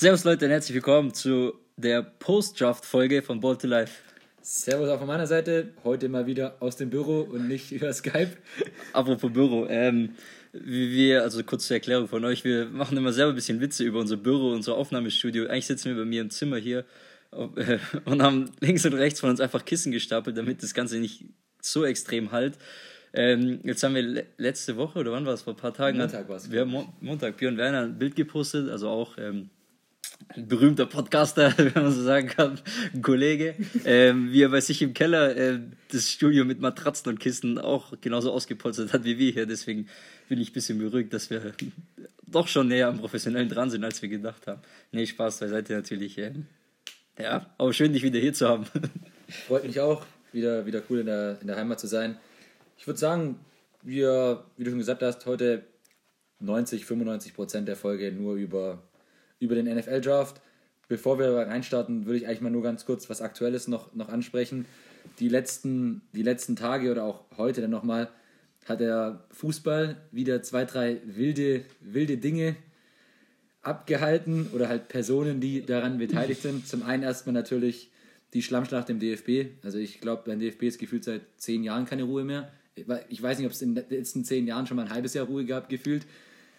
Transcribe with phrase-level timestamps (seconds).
[0.00, 4.00] Servus Leute und herzlich willkommen zu der Post-Draft-Folge von Ball to Life.
[4.40, 5.74] Servus auch von meiner Seite.
[5.84, 8.30] Heute mal wieder aus dem Büro und nicht über Skype.
[8.94, 10.14] Apropos Büro, ähm,
[10.54, 13.84] wie wir, also kurz zur Erklärung von euch, wir machen immer selber ein bisschen Witze
[13.84, 15.48] über unser Büro, unser Aufnahmestudio.
[15.48, 16.86] Eigentlich sitzen wir bei mir im Zimmer hier
[17.32, 17.76] äh,
[18.06, 21.26] und haben links und rechts von uns einfach Kissen gestapelt, damit das Ganze nicht
[21.60, 22.56] so extrem halt.
[23.12, 25.98] Ähm, jetzt haben wir letzte Woche, oder wann war es, vor ein paar Tagen?
[25.98, 26.50] Montag war es.
[26.50, 29.50] Wir haben Mo Montag Björn Werner ein Bild gepostet, also auch ähm,
[30.28, 32.60] ein berühmter Podcaster, wenn man so sagen kann,
[32.94, 35.60] ein Kollege, ähm, wie er bei sich im Keller äh,
[35.90, 39.46] das Studio mit Matratzen und Kisten auch genauso ausgepolstert hat wie wir hier.
[39.46, 39.88] Deswegen
[40.28, 41.52] bin ich ein bisschen beruhigt, dass wir
[42.26, 44.60] doch schon näher am Professionellen dran sind, als wir gedacht haben.
[44.92, 46.18] Nee, Spaß beiseite natürlich.
[46.18, 46.32] Äh,
[47.18, 48.66] ja, aber schön, dich wieder hier zu haben.
[49.46, 52.16] Freut mich auch, wieder, wieder cool in der, in der Heimat zu sein.
[52.78, 53.38] Ich würde sagen,
[53.82, 55.64] wir, wie du schon gesagt hast, heute
[56.40, 58.82] 90, 95 Prozent der Folge nur über,
[59.40, 60.40] über den NFL-Draft.
[60.88, 64.66] Bevor wir reinstarten, würde ich eigentlich mal nur ganz kurz was Aktuelles noch, noch ansprechen.
[65.18, 68.08] Die letzten, die letzten Tage oder auch heute dann nochmal
[68.66, 72.56] hat der Fußball wieder zwei, drei wilde, wilde Dinge
[73.62, 76.66] abgehalten oder halt Personen, die daran beteiligt sind.
[76.66, 77.90] Zum einen erstmal natürlich
[78.34, 79.64] die Schlammschlacht im DFB.
[79.64, 82.50] Also ich glaube, beim DFB ist gefühlt seit zehn Jahren keine Ruhe mehr
[83.08, 85.26] ich weiß nicht, ob es in den letzten zehn Jahren schon mal ein halbes Jahr
[85.26, 86.06] Ruhe gab, gefühlt.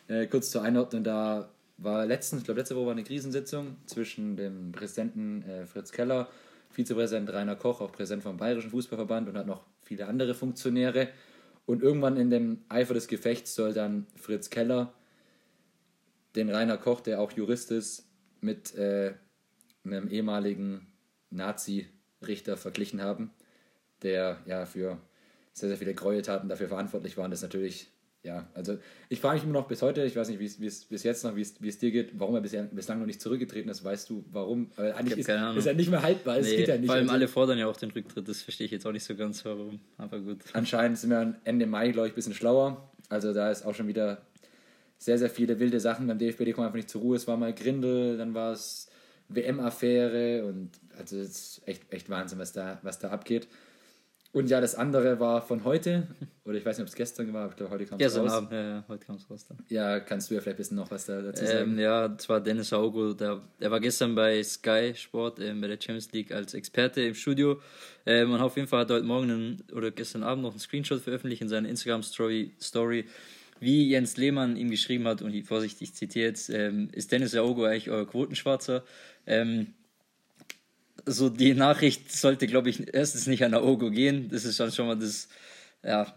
[0.07, 1.49] Äh, kurz zur Einordnung, da
[1.83, 6.29] war letztens, ich glaube letzte Woche war eine Krisensitzung zwischen dem Präsidenten äh, Fritz Keller,
[6.69, 11.09] Vizepräsident Rainer Koch, auch Präsident vom Bayerischen Fußballverband und hat noch viele andere Funktionäre.
[11.65, 14.93] Und irgendwann in dem Eifer des Gefechts soll dann Fritz Keller
[16.35, 18.07] den Rainer Koch, der auch Jurist ist,
[18.39, 19.13] mit äh,
[19.83, 20.87] einem ehemaligen
[21.29, 23.31] Nazi-Richter verglichen haben,
[24.01, 24.97] der ja für
[25.53, 27.31] sehr, sehr viele Gräueltaten dafür verantwortlich waren.
[27.31, 27.89] Das ist natürlich,
[28.23, 28.77] ja, also
[29.09, 31.35] ich frage mich immer noch bis heute, ich weiß nicht, wie es bis jetzt noch,
[31.35, 33.83] wie es dir geht, warum er bisher, bislang noch nicht zurückgetreten ist.
[33.83, 34.69] Weißt du, warum?
[34.75, 36.37] Weil eigentlich ist, ist, er nicht mehr haltbar.
[36.37, 36.85] Es nee, geht ja nicht.
[36.85, 39.03] Vor allem also, alle fordern ja auch den Rücktritt, das verstehe ich jetzt auch nicht
[39.03, 39.79] so ganz, warum.
[39.97, 40.37] Aber gut.
[40.53, 42.91] Anscheinend sind wir Ende Mai, glaube ich, ein bisschen schlauer.
[43.09, 44.21] Also da ist auch schon wieder
[44.99, 46.05] sehr, sehr viele wilde Sachen.
[46.05, 47.15] Beim DFB, die kommen einfach nicht zur Ruhe.
[47.15, 48.87] Es war mal Grindel, dann war es
[49.29, 53.47] WM-Affäre und also es ist echt, echt Wahnsinn, was da, was da abgeht.
[54.33, 56.07] Und ja, das andere war von heute,
[56.45, 58.23] oder ich weiß nicht, ob es gestern war, aber ich glaube, heute kam es raus.
[58.23, 59.45] Gestern Abend, ja, ja, heute kam es raus.
[59.47, 59.57] Dann.
[59.67, 61.71] Ja, kannst du ja vielleicht ein bisschen noch was da, dazu sagen?
[61.71, 65.75] Ähm, ja, zwar Dennis Augo, der, der war gestern bei Sky Sport ähm, bei der
[65.75, 67.59] Champions League als Experte im Studio.
[68.05, 70.59] Ähm, und auf jeden Fall hat er heute Morgen einen, oder gestern Abend noch einen
[70.59, 73.05] Screenshot veröffentlicht in seiner Instagram-Story, Story,
[73.59, 77.35] wie Jens Lehmann ihm geschrieben hat, und ich, vorsichtig, ich zitiere jetzt, ähm, ist Dennis
[77.35, 78.83] Augo eigentlich euer Quotenschwarzer?
[79.27, 79.73] Ähm,
[81.05, 84.29] so die Nachricht sollte, glaube ich, erstens nicht an Aogo gehen.
[84.29, 85.27] Das ist dann schon mal das,
[85.83, 86.13] ja,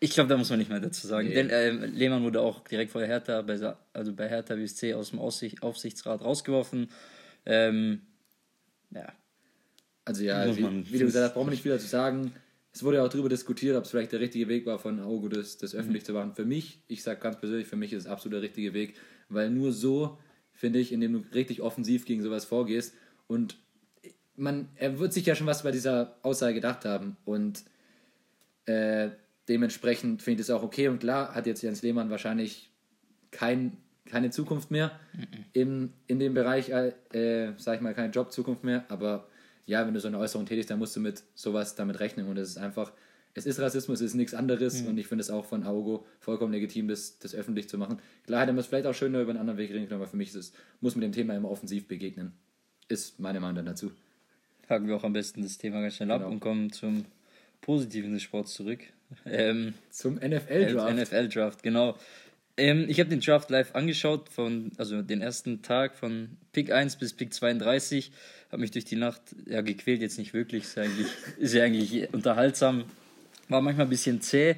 [0.00, 1.28] ich glaube, da muss man nicht mehr dazu sagen.
[1.28, 1.34] Nee.
[1.34, 3.58] Denn äh, Lehmann wurde auch direkt vor Hertha, bei,
[3.92, 6.88] also bei Hertha BSC aus dem Aussicht, Aufsichtsrat rausgeworfen.
[7.46, 8.02] Ähm,
[8.90, 9.12] ja.
[10.04, 12.32] Also ja, wie, wie, du gesagt hast, brauchen wir nicht viel dazu sagen.
[12.72, 15.28] Es wurde ja auch darüber diskutiert, ob es vielleicht der richtige Weg war, von Augo
[15.28, 16.06] das, das öffentlich mhm.
[16.06, 16.34] zu machen.
[16.34, 18.96] Für mich, ich sage ganz persönlich, für mich ist es absolut der richtige Weg,
[19.30, 20.18] weil nur so,
[20.52, 22.94] finde ich, indem du richtig offensiv gegen sowas vorgehst
[23.26, 23.56] und
[24.36, 27.62] man, er wird sich ja schon was bei dieser Aussage gedacht haben und
[28.66, 29.10] äh,
[29.48, 32.70] dementsprechend finde ich es auch okay und klar hat jetzt Jens Lehmann wahrscheinlich
[33.30, 35.44] kein, keine Zukunft mehr mhm.
[35.52, 39.28] im, in dem Bereich, äh, sag ich mal, keine Jobzukunft mehr, aber
[39.66, 42.36] ja, wenn du so eine Äußerung tätigst, dann musst du mit sowas damit rechnen und
[42.36, 42.92] es ist einfach,
[43.34, 44.88] es ist Rassismus, es ist nichts anderes mhm.
[44.88, 47.98] und ich finde es auch von Augo vollkommen legitim, das, das öffentlich zu machen.
[48.26, 50.16] Klar hätte man es vielleicht auch schöner über einen anderen Weg reden können, aber für
[50.16, 52.32] mich ist es, muss man dem Thema immer offensiv begegnen.
[52.88, 53.92] Ist meine Meinung dann dazu
[54.68, 56.24] haken wir auch am besten das Thema ganz schnell genau.
[56.24, 57.04] ab und kommen zum
[57.60, 58.80] Positiven des Sports zurück.
[59.26, 60.96] Ähm, zum NFL-Draft.
[60.96, 61.96] NFL-Draft, genau.
[62.56, 66.96] Ähm, ich habe den Draft live angeschaut, von, also den ersten Tag von Pick 1
[66.96, 68.12] bis Pick 32.
[68.52, 70.64] Habe mich durch die Nacht ja, gequält, jetzt nicht wirklich.
[70.64, 71.06] Ist ja eigentlich,
[71.38, 72.84] ist ja eigentlich unterhaltsam.
[73.48, 74.56] War manchmal ein bisschen zäh.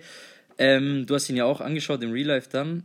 [0.59, 2.83] Ähm, du hast ihn ja auch angeschaut im Real Life dann.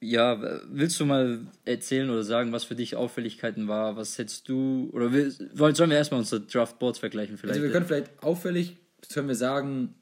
[0.00, 3.96] Ja, willst du mal erzählen oder sagen, was für dich Auffälligkeiten war?
[3.96, 7.56] Was hättest du, oder will, sollen wir erstmal unsere Draftboards vergleichen vielleicht?
[7.56, 8.76] Also wir können vielleicht auffällig,
[9.12, 9.94] können wir sagen,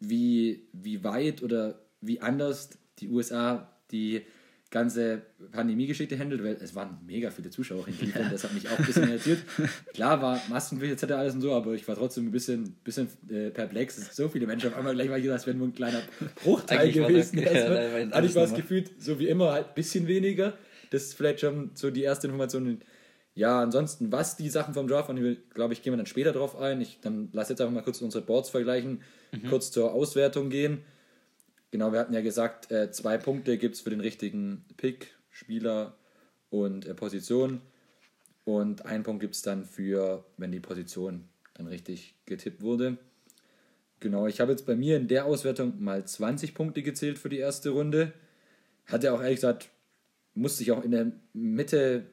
[0.00, 4.22] wie, wie weit oder wie anders die USA die
[4.70, 5.22] ganze
[5.52, 8.84] Pandemie-Geschichte handelt, weil es waren mega viele Zuschauer in Cleveland, das hat mich auch ein
[8.84, 9.38] bisschen irritiert.
[9.94, 11.12] Klar war Maskenpflicht etc.
[11.14, 14.14] alles und so, aber ich war trotzdem ein bisschen, bisschen äh, perplex.
[14.14, 16.02] So viele Menschen auf einmal gleich mal es wäre nur ein kleiner
[16.42, 17.38] Bruchteil gewesen.
[17.44, 20.54] War also, ja, hatte ich war es gefühlt, so wie immer, halt ein bisschen weniger.
[20.90, 22.80] Das ist vielleicht schon so die erste Information.
[23.34, 26.58] Ja, ansonsten, was die Sachen vom Draft waren, glaube ich, gehen wir dann später drauf
[26.58, 26.80] ein.
[26.80, 29.02] Ich dann lass jetzt einfach mal kurz unsere Boards vergleichen,
[29.32, 29.48] mhm.
[29.48, 30.82] kurz zur Auswertung gehen.
[31.70, 35.96] Genau, wir hatten ja gesagt, äh, zwei Punkte gibt es für den richtigen Pick, Spieler
[36.50, 37.60] und äh, Position.
[38.44, 42.96] Und einen Punkt gibt es dann für, wenn die Position dann richtig getippt wurde.
[43.98, 47.38] Genau, ich habe jetzt bei mir in der Auswertung mal 20 Punkte gezählt für die
[47.38, 48.12] erste Runde.
[48.86, 49.70] Hatte auch ehrlich gesagt,
[50.34, 52.06] musste ich auch in der Mitte,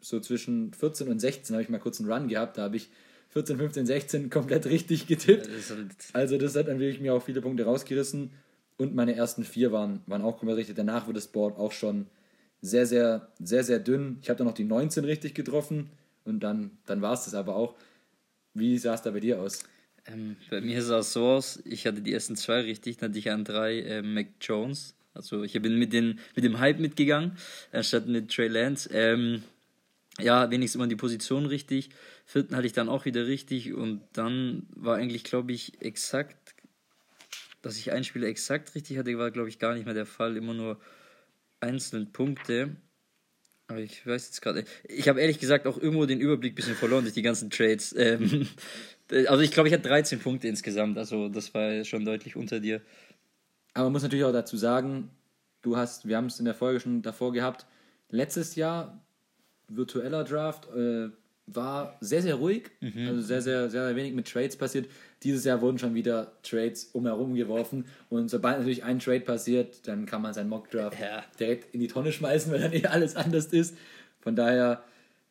[0.00, 2.58] so zwischen 14 und 16, habe ich mal kurz einen Run gehabt.
[2.58, 2.90] Da habe ich
[3.30, 5.48] 14, 15, 16 komplett richtig getippt.
[5.48, 8.32] Halt also das hat dann wirklich mir auch viele Punkte rausgerissen.
[8.76, 10.76] Und meine ersten vier waren, waren auch komplett richtig.
[10.76, 12.06] Danach wird das Board auch schon
[12.60, 14.18] sehr, sehr, sehr, sehr dünn.
[14.22, 15.90] Ich habe dann noch die 19 richtig getroffen
[16.24, 17.74] und dann, dann war es das aber auch.
[18.54, 19.64] Wie sah es da bei dir aus?
[20.06, 23.18] Ähm, bei mir sah es so aus, ich hatte die ersten zwei richtig, dann hatte
[23.18, 24.94] ich an drei äh, Mac Jones.
[25.14, 27.36] Also ich bin mit, den, mit dem Hype mitgegangen,
[27.72, 28.90] anstatt mit Trey Lance.
[28.92, 29.42] Ähm,
[30.20, 31.90] ja, wenigstens immer die Position richtig.
[32.26, 36.43] Vierten hatte ich dann auch wieder richtig und dann war eigentlich, glaube ich, exakt,
[37.64, 40.36] dass ich ein Spieler exakt richtig hatte, war, glaube ich, gar nicht mehr der Fall.
[40.36, 40.80] Immer nur
[41.60, 42.76] einzelne Punkte.
[43.68, 44.64] Aber ich weiß jetzt gerade.
[44.84, 47.94] Ich habe ehrlich gesagt auch irgendwo den Überblick ein bisschen verloren durch die ganzen Trades.
[47.98, 48.48] Ähm,
[49.28, 50.96] also ich glaube, ich hatte 13 Punkte insgesamt.
[50.96, 52.80] Also das war schon deutlich unter dir.
[53.74, 55.10] Aber man muss natürlich auch dazu sagen,
[55.60, 57.66] du hast, wir haben es in der Folge schon davor gehabt,
[58.08, 59.04] letztes Jahr
[59.68, 61.10] virtueller Draft äh,
[61.46, 62.70] war sehr, sehr ruhig.
[62.80, 63.08] Mhm.
[63.08, 64.88] Also sehr, sehr, sehr, sehr wenig mit Trades passiert.
[65.22, 67.84] Dieses Jahr wurden schon wieder Trades umherum geworfen.
[68.08, 71.24] Und sobald natürlich ein Trade passiert, dann kann man seinen Mock-Draft ja.
[71.38, 73.76] direkt in die Tonne schmeißen, weil dann eh alles anders ist.
[74.20, 74.82] Von daher,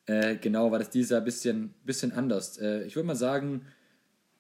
[0.05, 2.57] äh, genau, war das dieses Jahr ein bisschen, bisschen anders.
[2.57, 3.65] Äh, ich würde mal sagen,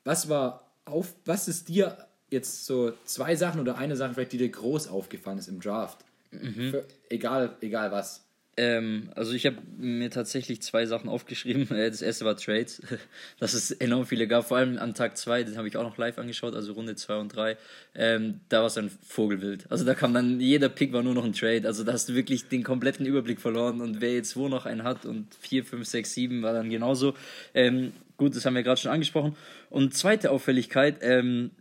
[0.03, 1.97] was war auf, was ist dir
[2.29, 6.05] jetzt so zwei Sachen oder eine Sache vielleicht, die dir groß aufgefallen ist im Draft?
[6.31, 6.71] Mhm.
[6.71, 8.25] Für, egal, egal was.
[8.55, 11.67] Ähm, also ich habe mir tatsächlich zwei Sachen aufgeschrieben.
[11.73, 12.81] Äh, das erste war Trades,
[13.39, 15.97] dass es enorm viele gab, vor allem an Tag 2, den habe ich auch noch
[15.97, 17.57] live angeschaut, also Runde 2 und 3.
[17.95, 19.65] Ähm, da war es ein Vogelwild.
[19.71, 21.65] Also da kam dann, jeder Pick war nur noch ein Trade.
[21.65, 24.83] Also da hast du wirklich den kompletten Überblick verloren und wer jetzt wo noch einen
[24.83, 27.15] hat und 4, 5, 6, 7 war dann genauso.
[27.53, 29.35] Ähm, gut, das haben wir gerade schon angesprochen.
[29.69, 31.51] Und zweite Auffälligkeit, ähm,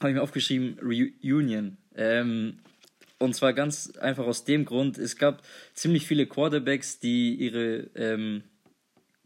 [0.00, 1.76] habe ich mir aufgeschrieben, Reunion.
[1.94, 2.58] Ähm,
[3.20, 5.42] und zwar ganz einfach aus dem Grund, es gab
[5.74, 8.42] ziemlich viele Quarterbacks, die ihre ähm,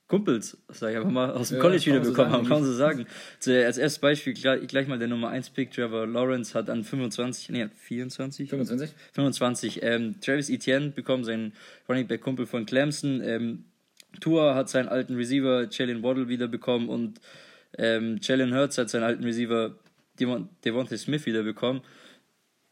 [0.09, 2.75] Kumpels, sag ich einfach mal, aus dem ja, College wieder bekommen haben, kann man so
[2.75, 3.07] sagen.
[3.39, 6.83] So, als erstes Beispiel gleich, gleich, mal der Nummer 1 Pick, Trevor Lawrence hat an
[6.83, 8.51] 25, nee, 24?
[8.51, 8.91] 25?
[9.13, 9.83] 25.
[9.83, 11.53] Ähm, Travis Etienne bekommt seinen
[11.89, 13.23] Running Back Kumpel von Clemson.
[13.23, 13.65] Ähm,
[14.21, 17.21] Tua hat seinen alten Receiver Jalen Waddle wieder bekommen und
[17.79, 19.77] ähm, Jalen Hurts hat seinen alten Receiver
[20.19, 21.83] Devon Devontae Smith wieder bekommen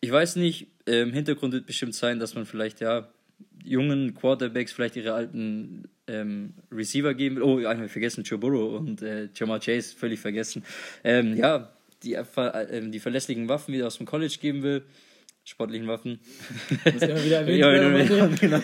[0.02, 3.08] ich weiß nicht, im Hintergrund wird bestimmt sein, dass man vielleicht ja
[3.64, 7.42] jungen Quarterbacks vielleicht ihre alten ähm, Receiver geben will.
[7.42, 10.64] Oh, einmal vergessen, Joe Burrow und äh, Jamal Chase, völlig vergessen.
[11.04, 14.82] Ähm, ja, die, äh, die verlässlichen Waffen wieder aus dem College geben will.
[15.44, 16.20] Sportlichen Waffen.
[16.84, 18.60] Muss immer wieder erwähnt ja, wieder genau.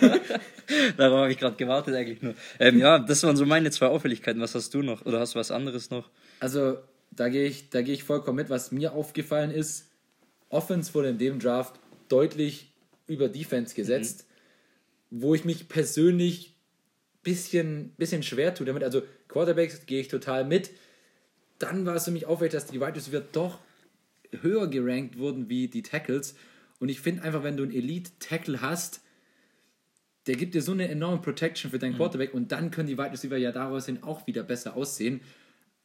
[0.97, 2.35] Darauf habe ich gerade gewartet eigentlich nur.
[2.61, 4.41] Ähm, ja, das waren so meine zwei Auffälligkeiten.
[4.41, 5.05] Was hast du noch?
[5.05, 6.09] Oder hast du was anderes noch?
[6.39, 6.79] Also,
[7.11, 8.49] da gehe ich, geh ich vollkommen mit.
[8.49, 9.91] Was mir aufgefallen ist,
[10.51, 12.73] Offense wurde in dem Draft deutlich
[13.07, 14.27] über Defense gesetzt,
[15.11, 15.23] mhm.
[15.23, 16.55] wo ich mich persönlich
[17.23, 18.83] bisschen, bisschen schwer tue damit.
[18.83, 20.71] Also Quarterbacks gehe ich total mit.
[21.59, 23.59] Dann war es für mich auffällig, dass die Wide Receiver doch
[24.43, 26.37] höher gerankt wurden wie die Tackles.
[26.79, 29.01] Und ich finde einfach, wenn du einen Elite-Tackle hast,
[30.27, 31.97] der gibt dir so eine enorme Protection für deinen mhm.
[31.97, 35.21] Quarterback und dann können die Wide Receiver ja daraus hin auch wieder besser aussehen.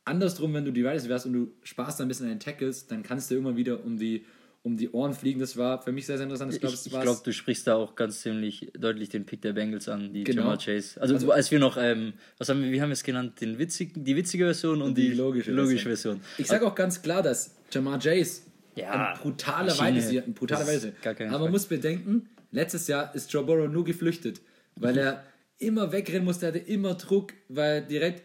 [0.05, 2.87] Andersrum, wenn du die Wide Receiver hast und du sparst ein bisschen an den Tackles,
[2.87, 4.25] dann kannst du immer wieder um die
[4.63, 5.39] um die Ohren fliegen.
[5.39, 6.53] Das war für mich sehr, sehr interessant.
[6.53, 10.13] Ich glaube, glaub, du sprichst da auch ganz ziemlich deutlich den Pick der Bengals an,
[10.13, 10.43] die genau.
[10.43, 10.99] Jamar Chase.
[11.01, 13.59] Also, also, als wir noch, ähm, was haben wir, wie haben wir es genannt, den
[13.59, 16.21] witzigen, die witzige Version und, und die, die, logische, logische Version.
[16.37, 18.43] Ich sage auch ganz klar, dass Jamar Chase
[18.75, 20.93] ja, ein brutaler Weise, ein brutaler Weise.
[21.03, 24.41] Aber man muss bedenken, letztes Jahr ist Joe Burrow nur geflüchtet,
[24.77, 25.23] weil er
[25.59, 28.23] immer wegrennen musste, er hatte immer Druck, weil direkt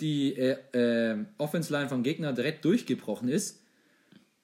[0.00, 3.64] die äh, äh, Offense Line vom Gegner direkt durchgebrochen ist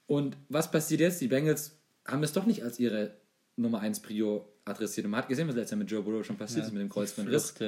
[0.06, 1.20] und was passiert jetzt?
[1.20, 3.16] Die Bengals haben es doch nicht als ihre
[3.56, 5.04] Nummer 1 Prio adressiert.
[5.04, 6.82] Und man hat gesehen, was letztes Jahr mit Joe Burrow schon passiert ja, ist mit
[6.82, 7.54] dem Kreuzbandriss.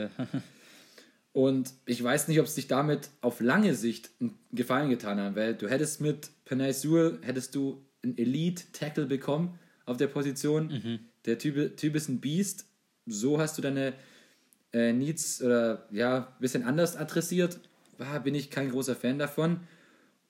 [1.33, 5.37] Und ich weiß nicht, ob es sich damit auf lange Sicht einen Gefallen getan hat,
[5.37, 10.69] weil du hättest mit Penay Sewell, hättest du einen Elite-Tackle bekommen auf der Position.
[10.69, 10.99] Mhm.
[11.27, 12.65] Der typ, typ ist ein Beast.
[13.05, 13.93] So hast du deine
[14.73, 17.61] äh, Needs oder ja, ein bisschen anders adressiert.
[17.99, 19.61] War, bin ich kein großer Fan davon.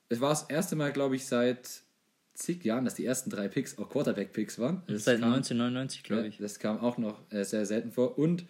[0.09, 1.83] Es war das erste Mal, glaube ich, seit
[2.37, 4.83] zig Jahren, dass die ersten drei Picks auch Quarterback-Picks waren.
[4.87, 6.37] Das Seit kam, 1999, glaube ich.
[6.37, 8.17] Das kam auch noch äh, sehr selten vor.
[8.17, 8.45] Und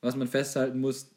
[0.00, 1.10] was man festhalten muss,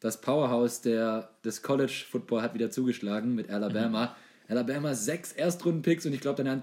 [0.00, 4.06] das Powerhouse der, des College Football hat wieder zugeschlagen mit Alabama.
[4.06, 4.50] Mhm.
[4.50, 6.62] Alabama sechs Erstrunden-Picks und ich glaube, dann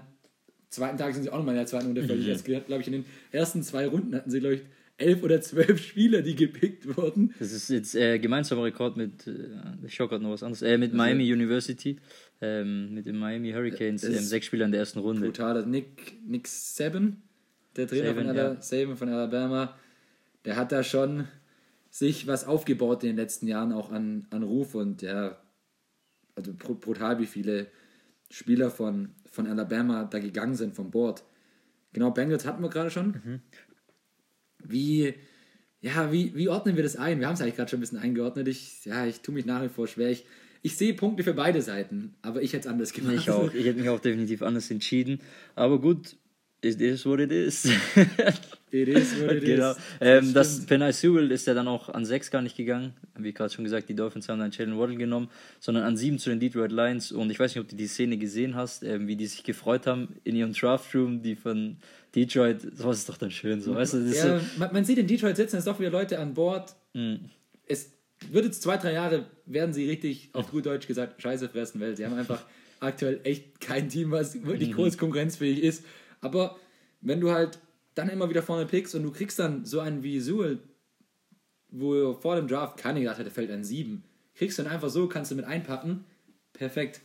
[0.70, 2.64] zweiten Tag sind sie auch nochmal in der zweiten Runde völlig mhm.
[2.66, 4.62] glaube ich, in den ersten zwei Runden hatten sie, glaube ich,
[4.98, 7.34] elf oder zwölf Spieler, die gepickt wurden.
[7.38, 9.50] Das ist jetzt äh, gemeinsamer Rekord mit, äh,
[9.86, 11.98] ich gerade noch was anderes, äh, mit Also Miami University,
[12.40, 15.22] ähm, mit den Miami Hurricanes, ähm, sechs Spieler in der ersten Runde.
[15.26, 15.66] Brutal.
[15.66, 17.22] Nick, Nick Saban,
[17.76, 18.62] der Trainer Saban, von, Ala ja.
[18.62, 19.78] Saban von Alabama,
[20.44, 21.28] der hat da schon
[21.90, 25.38] sich was aufgebaut in den letzten Jahren auch an, an Ruf und ja,
[26.34, 27.68] also br- brutal, wie viele
[28.30, 31.22] Spieler von, von Alabama da gegangen sind vom Board.
[31.92, 33.08] Genau, Bengals hatten wir gerade schon.
[33.24, 33.40] Mhm.
[34.68, 35.14] Wie,
[35.80, 37.20] ja, wie, wie ordnen wir das ein?
[37.20, 38.48] Wir haben es eigentlich gerade schon ein bisschen eingeordnet.
[38.48, 40.10] Ich, ja, ich tue mich nach wie vor schwer.
[40.10, 40.24] Ich,
[40.62, 43.14] ich sehe Punkte für beide Seiten, aber ich hätte es anders gemacht.
[43.14, 43.52] Ich auch.
[43.52, 45.20] Ich hätte mich auch definitiv anders entschieden.
[45.54, 46.16] Aber gut,
[46.62, 47.68] it is what it is.
[48.72, 49.70] It is what it genau.
[49.70, 49.78] is.
[50.00, 50.68] Ähm, das stimmt.
[50.68, 52.94] Penai Sewell ist ja dann auch an 6 gar nicht gegangen.
[53.16, 55.30] Wie gerade schon gesagt, die Dolphins haben dann Jalen Waddle genommen,
[55.60, 57.12] sondern an 7 zu den Detroit Lions.
[57.12, 59.86] Und ich weiß nicht, ob du die Szene gesehen hast, ähm, wie die sich gefreut
[59.86, 61.76] haben in ihrem Draftroom, die von
[62.14, 62.60] Detroit.
[62.76, 63.74] Sowas ist doch dann schön so.
[63.74, 66.18] Weißt du, Ja, so, man, man sieht in Detroit sitzen, es sind doch wieder Leute
[66.18, 66.74] an Bord.
[66.94, 67.30] Mhm.
[67.66, 67.90] Es
[68.30, 71.96] wird jetzt zwei, drei Jahre, werden sie richtig, auf gut Deutsch gesagt, Scheiße fressen, weil
[71.96, 72.42] sie haben einfach
[72.80, 74.46] aktuell echt kein Team, was Mhm.
[74.46, 75.84] wirklich groß konkurrenzfähig ist.
[76.20, 76.56] Aber
[77.02, 77.58] wenn du halt
[77.94, 80.58] dann immer wieder vorne pickst und du kriegst dann so einen wie Sewell,
[81.70, 84.02] wo vor dem Draft keiner gedacht hätte, fällt an sieben,
[84.34, 86.04] kriegst du dann einfach so, kannst du mit einpacken,
[86.52, 87.00] perfekt.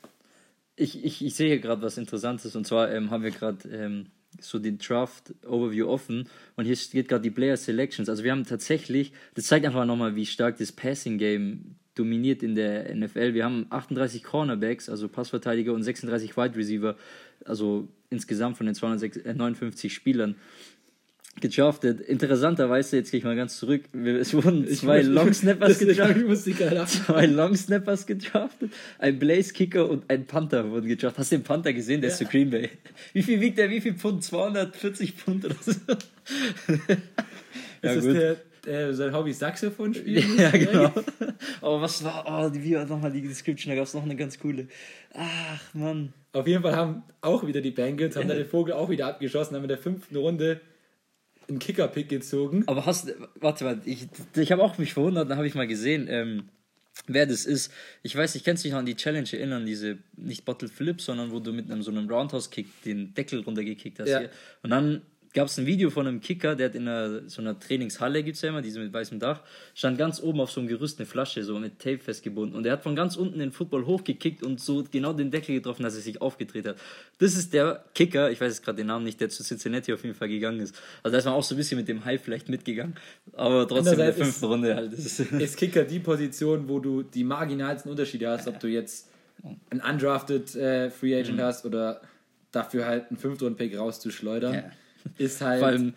[0.75, 4.07] ich, ich, ich sehe gerade was Interessantes und zwar ähm, haben wir gerade ähm,
[4.39, 8.09] so den Draft Overview offen und hier steht gerade die Player Selections.
[8.09, 12.55] Also wir haben tatsächlich, das zeigt einfach nochmal, wie stark das Passing Game dominiert in
[12.55, 13.33] der NFL.
[13.33, 16.95] Wir haben 38 Cornerbacks, also Passverteidiger und 36 Wide Receiver,
[17.45, 20.35] also insgesamt von den 259 Spielern
[21.41, 21.99] gedraftet.
[21.99, 26.87] Interessanterweise, jetzt gehe ich mal ganz zurück, es wurden zwei Long Snappers gedraftet.
[26.87, 31.19] Zwei Long Snappers gedraftet, ein Blaze Kicker und ein Panther wurden gedraftet.
[31.19, 32.01] Hast du den Panther gesehen?
[32.01, 32.69] Der ist zu Green Bay.
[33.13, 33.69] Wie viel wiegt der?
[33.69, 34.23] Wie viel Pfund?
[34.23, 35.71] 240 Pfund oder so?
[37.81, 38.15] ja, ist gut.
[38.15, 40.37] der, äh, sein Hobby Saxophon spielen?
[40.37, 40.91] Ja, genau.
[41.61, 43.71] Aber was war, oh, die- wie war nochmal die Description?
[43.71, 44.67] Da gab es noch eine ganz coole.
[45.13, 46.13] Ach, Mann.
[46.33, 49.55] Auf jeden Fall haben auch wieder die Bengals, haben da den Vogel auch wieder abgeschossen,
[49.55, 50.61] haben in der fünften Runde
[51.51, 52.63] einen Kicker-Pick gezogen.
[52.67, 56.07] Aber hast, warte mal, ich, ich habe auch mich verwundert, dann habe ich mal gesehen,
[56.09, 56.49] ähm,
[57.07, 57.71] wer das ist.
[58.03, 61.31] Ich weiß, ich kann dich noch an die Challenge erinnern, diese, nicht Bottle Flip, sondern
[61.31, 64.09] wo du mit einem so einem Roundhouse-Kick den Deckel runtergekickt hast.
[64.09, 64.19] Ja.
[64.19, 64.29] Hier.
[64.63, 65.01] Und dann
[65.33, 68.35] gab es ein Video von einem Kicker, der hat in einer, so einer Trainingshalle, gibt
[68.35, 69.41] es ja immer, diese mit weißem Dach,
[69.73, 72.55] stand ganz oben auf so einem Gerüst eine Flasche, so mit Tape festgebunden.
[72.55, 75.83] Und er hat von ganz unten den Football hochgekickt und so genau den Deckel getroffen,
[75.83, 76.77] dass er sich aufgedreht hat.
[77.19, 80.03] Das ist der Kicker, ich weiß jetzt gerade den Namen nicht, der zu Cincinnati auf
[80.03, 80.75] jeden Fall gegangen ist.
[81.03, 82.95] Also da ist man auch so ein bisschen mit dem Hype vielleicht mitgegangen.
[83.33, 84.93] Aber trotzdem in der fünften Runde halt.
[84.93, 89.09] Ist, Ist Kicker die Position, wo du die marginalsten Unterschiede hast, ob du jetzt
[89.69, 92.01] einen undrafted äh, Free Agent hast oder
[92.51, 94.53] dafür halt einen Fünftrunden-Pick rauszuschleudern.
[94.53, 94.63] Ja.
[95.17, 95.59] Ist halt.
[95.59, 95.93] Vor allem,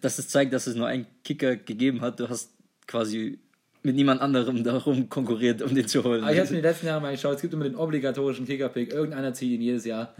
[0.00, 2.18] dass es zeigt, dass es nur einen Kicker gegeben hat.
[2.20, 2.50] Du hast
[2.86, 3.38] quasi
[3.82, 6.22] mit niemand anderem darum konkurriert, um den zu holen.
[6.22, 8.92] Aber ich habe mir die letzten Jahre mal geschaut, es gibt immer den obligatorischen Kicker-Pick.
[8.92, 10.14] Irgendeiner zieht ihn jedes Jahr.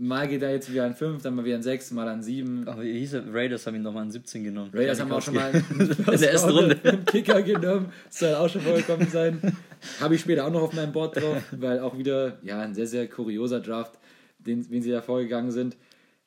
[0.00, 2.68] Mal geht er jetzt wieder an 5, dann mal wieder an 6, mal an 7.
[2.68, 3.34] Aber hieß er?
[3.34, 4.70] Raiders haben ihn nochmal an 17 genommen.
[4.72, 6.78] Raiders haben auch schon mal in der ersten Runde.
[6.84, 7.92] einen Kicker genommen.
[8.08, 9.40] Das soll auch schon vorgekommen sein.
[10.00, 12.86] Habe ich später auch noch auf meinem Board drauf, weil auch wieder ja, ein sehr,
[12.86, 13.98] sehr kurioser Draft,
[14.38, 15.76] den, wen sie da vorgegangen sind.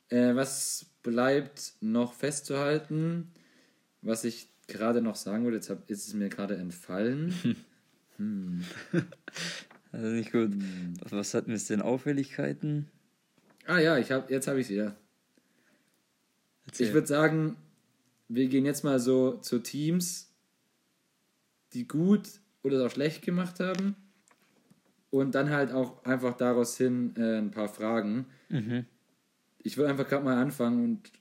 [0.09, 3.31] Äh, was bleibt noch festzuhalten,
[4.01, 7.33] was ich gerade noch sagen wollte, jetzt hab, ist es mir gerade entfallen.
[9.91, 10.53] Also nicht gut.
[10.53, 10.93] Hm.
[11.09, 11.81] Was, hatten wir denn?
[11.81, 12.87] Auffälligkeiten?
[13.65, 14.95] Ah ja, ich hab, jetzt habe ich es wieder.
[16.65, 16.87] Erzähl.
[16.87, 17.57] Ich würde sagen,
[18.29, 20.31] wir gehen jetzt mal so zu Teams,
[21.73, 22.27] die gut
[22.63, 23.95] oder auch schlecht gemacht haben.
[25.09, 28.27] Und dann halt auch einfach daraus hin äh, ein paar Fragen.
[28.47, 28.85] Mhm.
[29.63, 31.11] Ich würde einfach gerade mal anfangen und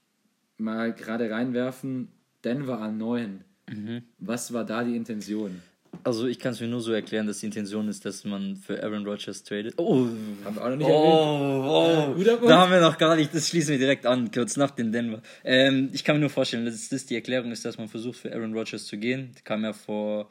[0.58, 2.08] mal gerade reinwerfen.
[2.44, 3.44] Denver an 9.
[3.70, 4.02] Mhm.
[4.18, 5.62] Was war da die Intention?
[6.04, 8.82] Also ich kann es mir nur so erklären, dass die Intention ist, dass man für
[8.82, 9.74] Aaron Rodgers tradet.
[9.76, 10.06] Oh,
[10.44, 11.04] Haben wir auch noch nicht erwähnt.
[11.04, 12.50] Oh, oh, guter Punkt.
[12.50, 15.20] da haben wir noch gar nicht, das schließen wir direkt an, kurz nach dem Denver.
[15.44, 18.32] Ähm, ich kann mir nur vorstellen, dass das die Erklärung ist, dass man versucht, für
[18.32, 19.32] Aaron Rodgers zu gehen.
[19.36, 20.30] Die kam ja vor,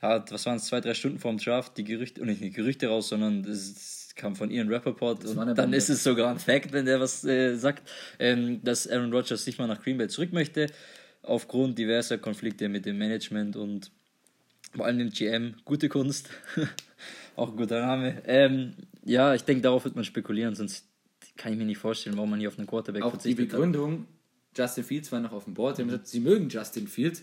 [0.00, 2.50] ja, was waren es, zwei, drei Stunden vor dem Draft, die Gerüchte, und nicht die
[2.50, 5.76] Gerüchte raus, sondern das kam von Ian Rappaport und dann Bombe.
[5.76, 7.88] ist es sogar ein Fact, wenn der was äh, sagt,
[8.18, 10.66] ähm, dass Aaron Rodgers nicht mal nach Green Bay zurück möchte,
[11.22, 13.90] aufgrund diverser Konflikte mit dem Management und
[14.74, 16.30] vor allem dem GM, gute Kunst.
[17.36, 18.22] Auch ein guter Name.
[18.26, 20.86] Ähm, ja, ich denke, darauf wird man spekulieren, sonst
[21.36, 23.50] kann ich mir nicht vorstellen, warum man hier auf einen Quarterback Auch die verzichtet hat.
[23.52, 24.06] Begründung,
[24.56, 25.78] Justin Fields war noch auf dem Board.
[25.78, 27.22] Gesagt, sie mögen Justin Fields,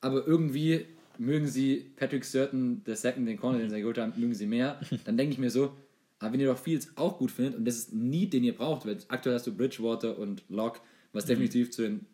[0.00, 0.86] aber irgendwie
[1.18, 4.80] mögen sie Patrick Surton, der Second, den Corner, den sie geholt haben, mögen sie mehr.
[5.04, 5.76] Dann denke ich mir so,
[6.18, 8.86] aber wenn ihr doch Fields auch gut findet und das ist nie, den ihr braucht,
[8.86, 10.80] weil aktuell hast du Bridgewater und Locke,
[11.12, 12.06] was definitiv zu den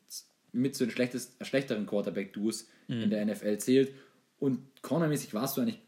[0.53, 3.03] mit zu den schlechteren Quarterback-Duos mhm.
[3.03, 3.93] in der NFL zählt.
[4.39, 5.81] Und cornermäßig warst du eigentlich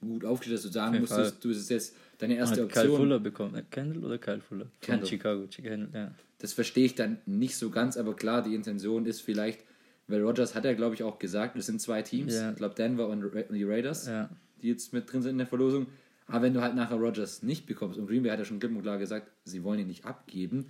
[0.00, 2.84] gut aufgestellt, dass du sagen musstest, du bist jetzt deine erste Hat Option.
[2.84, 3.54] Kyle Fuller bekommen.
[3.54, 4.66] Äh, Kendall oder Kyle Fuller?
[4.80, 5.06] Kendall.
[5.06, 5.46] Von Chicago.
[5.46, 6.14] Kendall, ja.
[6.38, 9.60] Das verstehe ich dann nicht so ganz, aber klar, die Intention ist vielleicht,
[10.08, 12.34] weil Rogers hat ja, glaube ich, auch gesagt, es sind zwei Teams.
[12.34, 12.50] Ja.
[12.50, 14.28] Ich glaube, Denver und die Raiders, ja.
[14.60, 15.86] die jetzt mit drin sind in der Verlosung.
[16.26, 18.74] Aber wenn du halt nachher Rogers nicht bekommst, und Green Bay hat ja schon klipp
[18.74, 20.66] und klar gesagt, sie wollen ihn nicht abgeben,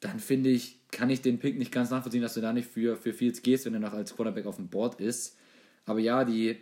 [0.00, 2.96] dann finde ich, kann ich den Pick nicht ganz nachvollziehen, dass du da nicht für,
[2.96, 5.38] für Fields gehst, wenn er noch als Quarterback auf dem Board ist.
[5.84, 6.56] Aber ja, die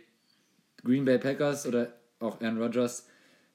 [0.83, 3.07] Green Bay Packers oder auch Aaron Rodgers,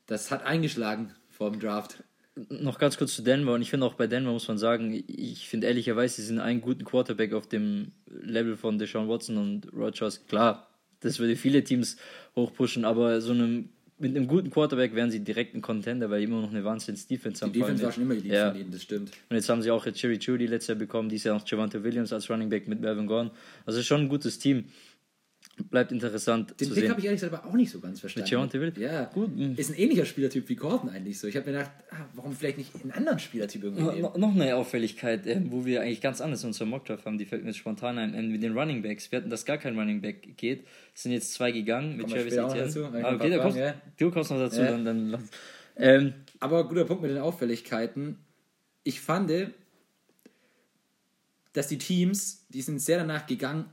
[0.07, 2.03] das hat eingeschlagen vor dem Draft.
[2.49, 5.49] Noch ganz kurz zu Denver und ich finde auch bei Denver muss man sagen, ich
[5.49, 10.27] finde ehrlicherweise, sie sind einen guten Quarterback auf dem Level von Deshaun Watson und Rodgers.
[10.27, 10.69] Klar,
[11.01, 11.97] das würde viele Teams
[12.37, 13.71] hochpushen, aber so einem
[14.01, 17.45] mit einem guten Quarterback wären sie direkt ein Contender, weil die immer noch eine Wahnsinns-Defense
[17.45, 17.53] haben.
[17.53, 18.51] Die Defense war schon immer die ja.
[18.51, 19.11] von ihnen, das stimmt.
[19.29, 21.85] Und jetzt haben sie auch jetzt Cherry Judy letztes Jahr bekommen, dieses Jahr noch Javante
[21.85, 23.31] Williams als Running Back mit Melvin Gordon.
[23.67, 24.65] Also schon ein gutes Team
[25.69, 28.25] bleibt interessant Den zu Pick habe ich ehrlich gesagt aber auch nicht so ganz verstanden.
[28.25, 29.31] Mit Ja, gut.
[29.57, 31.27] Ist ein ähnlicher Spielertyp wie Gordon eigentlich so.
[31.27, 34.35] Ich habe mir gedacht, ah, warum vielleicht nicht einen anderen Spielertyp irgendwie no, no, Noch
[34.35, 37.53] eine Auffälligkeit, äh, wo wir eigentlich ganz anders in unserem Mockdraft haben, die fällt mir
[37.55, 39.11] spontan ein, äh, mit den Running Backs.
[39.11, 40.67] Wir hatten, dass gar kein Running Back geht.
[40.95, 43.05] Es sind jetzt zwei gegangen mit Travis Etienne.
[43.05, 43.75] Ah, okay, kommst, ja.
[43.99, 44.61] du kommst noch dazu.
[44.61, 44.71] Ja.
[44.71, 45.29] Dann, dann,
[45.77, 48.19] ähm, aber guter Punkt mit den Auffälligkeiten.
[48.83, 49.31] Ich fand,
[51.53, 53.67] dass die Teams, die sind sehr danach gegangen,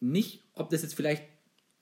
[0.00, 1.22] nicht, ob das jetzt vielleicht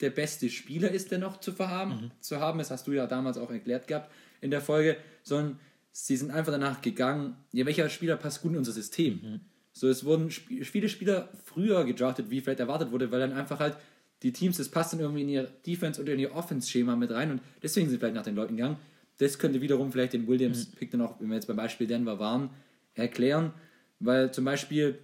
[0.01, 2.11] der beste Spieler ist, der noch zu, verhaben, mhm.
[2.21, 5.59] zu haben Das hast du ja damals auch erklärt gehabt in der Folge, sondern
[5.91, 9.19] sie sind einfach danach gegangen, ja, welcher Spieler passt gut in unser System.
[9.21, 9.39] Mhm.
[9.73, 13.59] So, es wurden sp viele Spieler früher gedraftet, wie vielleicht erwartet wurde, weil dann einfach
[13.59, 13.77] halt
[14.23, 17.31] die Teams, das passt dann irgendwie in ihr Defense oder in ihr Offense-Schema mit rein
[17.31, 18.77] und deswegen sind sie vielleicht nach den Leuten gegangen.
[19.17, 20.97] Das könnte wiederum vielleicht den Williams-Pick mhm.
[20.97, 22.49] dann auch, wenn wir jetzt beim Beispiel Denver waren,
[22.95, 23.53] erklären,
[23.99, 24.99] weil zum Beispiel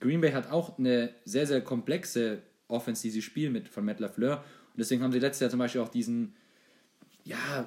[0.00, 4.00] Green Bay hat auch eine sehr, sehr komplexe Offense, die sie spielen mit, von Matt
[4.00, 4.36] LaFleur.
[4.36, 6.34] Und deswegen haben sie letztes Jahr zum Beispiel auch diesen,
[7.24, 7.66] ja,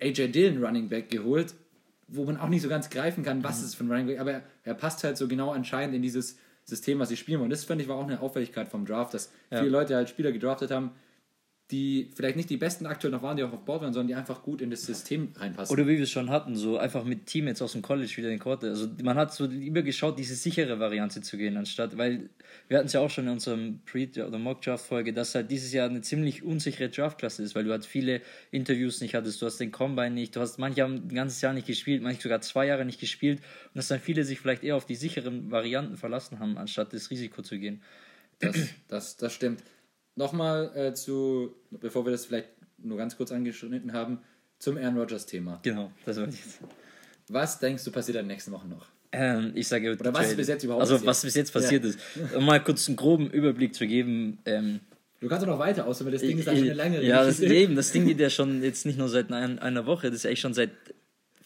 [0.00, 1.54] AJ Dillon Running Back geholt,
[2.08, 3.64] wo man auch nicht so ganz greifen kann, was mhm.
[3.66, 6.38] es für ein Running Back aber er, er, passt halt so genau anscheinend in dieses
[6.64, 7.46] System, was sie spielen wollen.
[7.46, 9.58] Und das, fand ich, war auch eine Auffälligkeit vom Draft, dass ja.
[9.58, 10.92] viele Leute halt Spieler gedraftet haben,
[11.70, 14.14] die vielleicht nicht die besten aktuell noch waren, die auch auf Board waren, sondern die
[14.14, 15.70] einfach gut in das System reinpassen.
[15.70, 18.34] Oder wie wir es schon hatten, so einfach mit Teammates aus dem College wieder in
[18.34, 18.68] den Quarter.
[18.68, 22.30] Also man hat so lieber geschaut, diese sichere Variante zu gehen, anstatt, weil
[22.68, 25.90] wir hatten es ja auch schon in unserem Pre- oder Mock-Draft-Folge, dass halt dieses Jahr
[25.90, 29.70] eine ziemlich unsichere Draftklasse ist, weil du halt viele Interviews nicht hattest, du hast den
[29.70, 32.86] Combine nicht, du hast manche haben ein ganzes Jahr nicht gespielt, manche sogar zwei Jahre
[32.86, 36.56] nicht gespielt und dass dann viele sich vielleicht eher auf die sicheren Varianten verlassen haben,
[36.56, 37.82] anstatt das Risiko zu gehen.
[38.38, 38.56] Das,
[38.88, 39.62] das, das stimmt.
[40.18, 44.18] Nochmal äh, zu, bevor wir das vielleicht nur ganz kurz angeschnitten haben,
[44.58, 45.60] zum Aaron Rodgers-Thema.
[45.62, 46.58] Genau, das war jetzt.
[47.28, 48.86] Was denkst du passiert in den nächsten Wochen noch?
[49.12, 51.06] Ähm, ich sage Oder was bis jetzt überhaupt Also, passiert?
[51.08, 51.90] was bis jetzt passiert ja.
[51.90, 52.00] ist.
[52.34, 54.38] Um mal kurz einen groben Überblick zu geben.
[54.44, 54.80] Ähm,
[55.20, 57.38] du kannst doch noch weiter aus, weil das Ding ist eigentlich eine lange Ja, das,
[57.38, 60.26] eben, das Ding geht ja schon jetzt nicht nur seit ein, einer Woche, das ist
[60.26, 60.70] eigentlich schon seit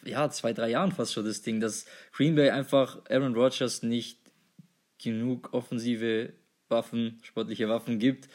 [0.02, 4.18] ja, zwei, drei Jahren fast schon das Ding, dass Green Bay einfach Aaron Rodgers nicht
[5.02, 6.32] genug offensive
[6.68, 8.28] Waffen, sportliche Waffen gibt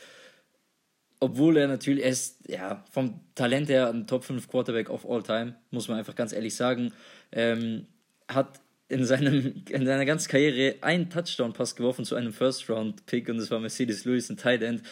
[1.19, 5.23] obwohl er natürlich, er ist ja, vom Talent her ein Top 5 Quarterback of all
[5.23, 6.93] time, muss man einfach ganz ehrlich sagen.
[7.31, 7.87] Ähm,
[8.27, 13.51] hat in, seinem, in seiner ganzen Karriere einen Touchdown-Pass geworfen zu einem First-Round-Pick und das
[13.51, 14.83] war Mercedes Lewis, ein Tight End.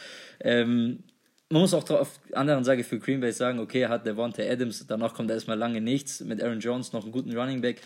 [0.41, 1.03] Ähm,
[1.49, 4.49] man muss auch auf der anderen Seite für Green Bay sagen, okay, er hat Devontae
[4.49, 7.81] Adams, danach kommt erstmal lange nichts, mit Aaron Jones noch einen guten Running Back.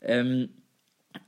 [0.00, 0.48] Ähm,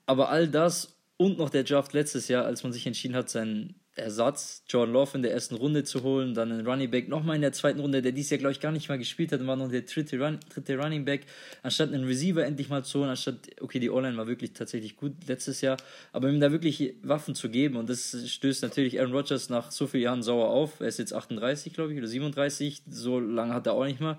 [0.05, 3.77] aber all das und noch der Draft letztes Jahr, als man sich entschieden hat, seinen
[3.97, 7.43] Ersatz Jordan Love in der ersten Runde zu holen, dann einen Running Back nochmal in
[7.43, 9.71] der zweiten Runde, der dies Jahr, glaube ich, gar nicht mal gespielt hat war noch
[9.71, 11.27] der dritte, Run, dritte Running Back,
[11.63, 15.13] anstatt einen Receiver endlich mal zu holen, anstatt, okay, die Online war wirklich tatsächlich gut
[15.27, 15.77] letztes Jahr,
[16.13, 19.87] aber ihm da wirklich Waffen zu geben und das stößt natürlich Aaron Rodgers nach so
[19.87, 20.81] vielen Jahren sauer auf.
[20.81, 24.19] Er ist jetzt 38, glaube ich, oder 37, so lange hat er auch nicht mal.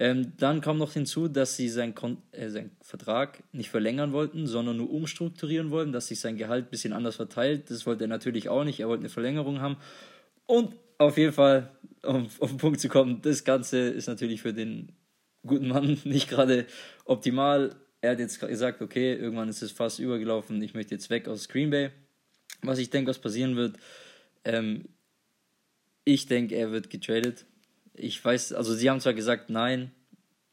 [0.00, 4.46] Ähm, dann kam noch hinzu, dass sie seinen, Kon äh, seinen Vertrag nicht verlängern wollten,
[4.46, 7.68] sondern nur umstrukturieren wollten, dass sich sein Gehalt ein bisschen anders verteilt.
[7.68, 8.78] Das wollte er natürlich auch nicht.
[8.78, 9.76] Er wollte eine Verlängerung haben.
[10.46, 11.72] Und auf jeden Fall,
[12.04, 14.92] um auf den Punkt zu kommen, das Ganze ist natürlich für den
[15.44, 16.66] guten Mann nicht gerade
[17.04, 17.74] optimal.
[18.00, 21.48] Er hat jetzt gesagt, okay, irgendwann ist es fast übergelaufen, ich möchte jetzt weg aus
[21.48, 21.90] Green Bay.
[22.62, 23.76] Was ich denke, was passieren wird,
[24.44, 24.84] ähm,
[26.04, 27.46] ich denke, er wird getradet
[27.98, 29.92] ich weiß, also sie haben zwar gesagt, nein,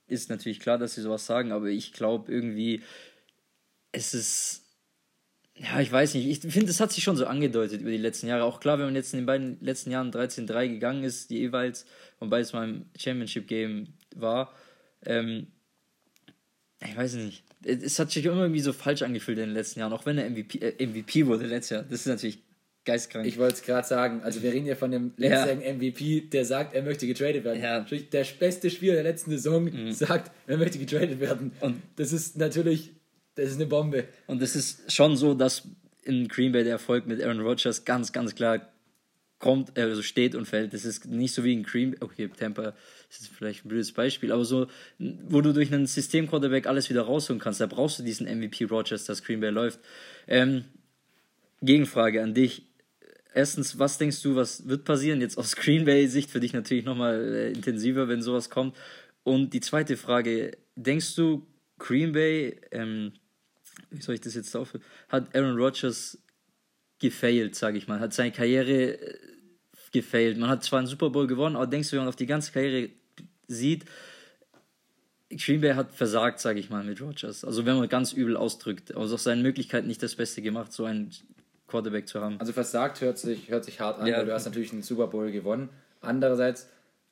[0.08, 2.82] ist natürlich klar, dass sie sowas sagen, aber ich glaube irgendwie,
[3.92, 4.64] es ist,
[5.56, 8.28] ja, ich weiß nicht, ich finde, es hat sich schon so angedeutet über die letzten
[8.28, 8.44] Jahre.
[8.44, 11.86] Auch klar, wenn man jetzt in den beiden letzten Jahren 13-3 gegangen ist, die jeweils,
[12.20, 14.54] und beides mal im Championship-Game war,
[15.06, 15.48] ähm,
[16.82, 17.44] Ich weiß nicht.
[17.64, 20.30] Es hat sich immer irgendwie so falsch angefühlt in den letzten Jahren, auch wenn er
[20.30, 21.84] MVP, äh, MVP wurde letztes Jahr.
[21.84, 22.45] Das ist natürlich
[22.86, 23.26] geistkrank.
[23.26, 24.22] Ich wollte es gerade sagen.
[24.24, 25.74] Also wir reden ja von dem letzten ja.
[25.74, 27.62] MVP, der sagt, er möchte getradet werden.
[27.62, 27.86] Ja.
[28.12, 29.92] Der beste Spieler der letzten Saison mhm.
[29.92, 31.52] sagt, er möchte getradet werden.
[31.60, 32.92] Und das ist natürlich,
[33.36, 34.06] das ist eine Bombe.
[34.28, 35.68] Und das ist schon so, dass
[36.04, 38.72] in Green Bay der Erfolg mit Aaron Rodgers ganz, ganz klar
[39.40, 40.74] kommt, also steht und fällt.
[40.74, 42.74] Das ist nicht so wie in Green okay, Tampa
[43.10, 44.68] ist vielleicht ein blödes Beispiel, aber so,
[44.98, 49.06] wo du durch einen System-Quarterback alles wieder rausholen kannst, da brauchst du diesen MVP Rodgers,
[49.06, 49.80] dass Green Bay läuft.
[50.28, 50.66] Ähm,
[51.62, 52.64] Gegenfrage an dich.
[53.36, 55.20] Erstens, was denkst du, was wird passieren?
[55.20, 58.78] Jetzt aus Green Bay-Sicht für dich natürlich nochmal äh, intensiver, wenn sowas kommt.
[59.24, 61.46] Und die zweite Frage, denkst du,
[61.78, 63.12] Green Bay, ähm,
[63.90, 66.18] wie soll ich das jetzt aufhören, hat Aaron Rodgers
[67.00, 69.18] gefailt, sage ich mal, hat seine Karriere äh,
[69.92, 70.38] gefailt.
[70.38, 72.54] Man hat zwar einen Super Bowl gewonnen, aber denkst du, wenn man auf die ganze
[72.54, 72.90] Karriere
[73.48, 73.84] sieht,
[75.30, 77.44] Green Bay hat versagt, sage ich mal, mit Rodgers.
[77.44, 80.86] Also wenn man ganz übel ausdrückt, also aus seinen Möglichkeiten nicht das Beste gemacht, so
[80.86, 81.12] einen
[81.68, 82.40] Quarterback zu haben.
[82.40, 84.18] Also versagt hört sich, hört sich hart an, ja.
[84.18, 85.70] weil du hast natürlich einen Super Bowl gewonnen.
[86.02, 86.70] Andererseits,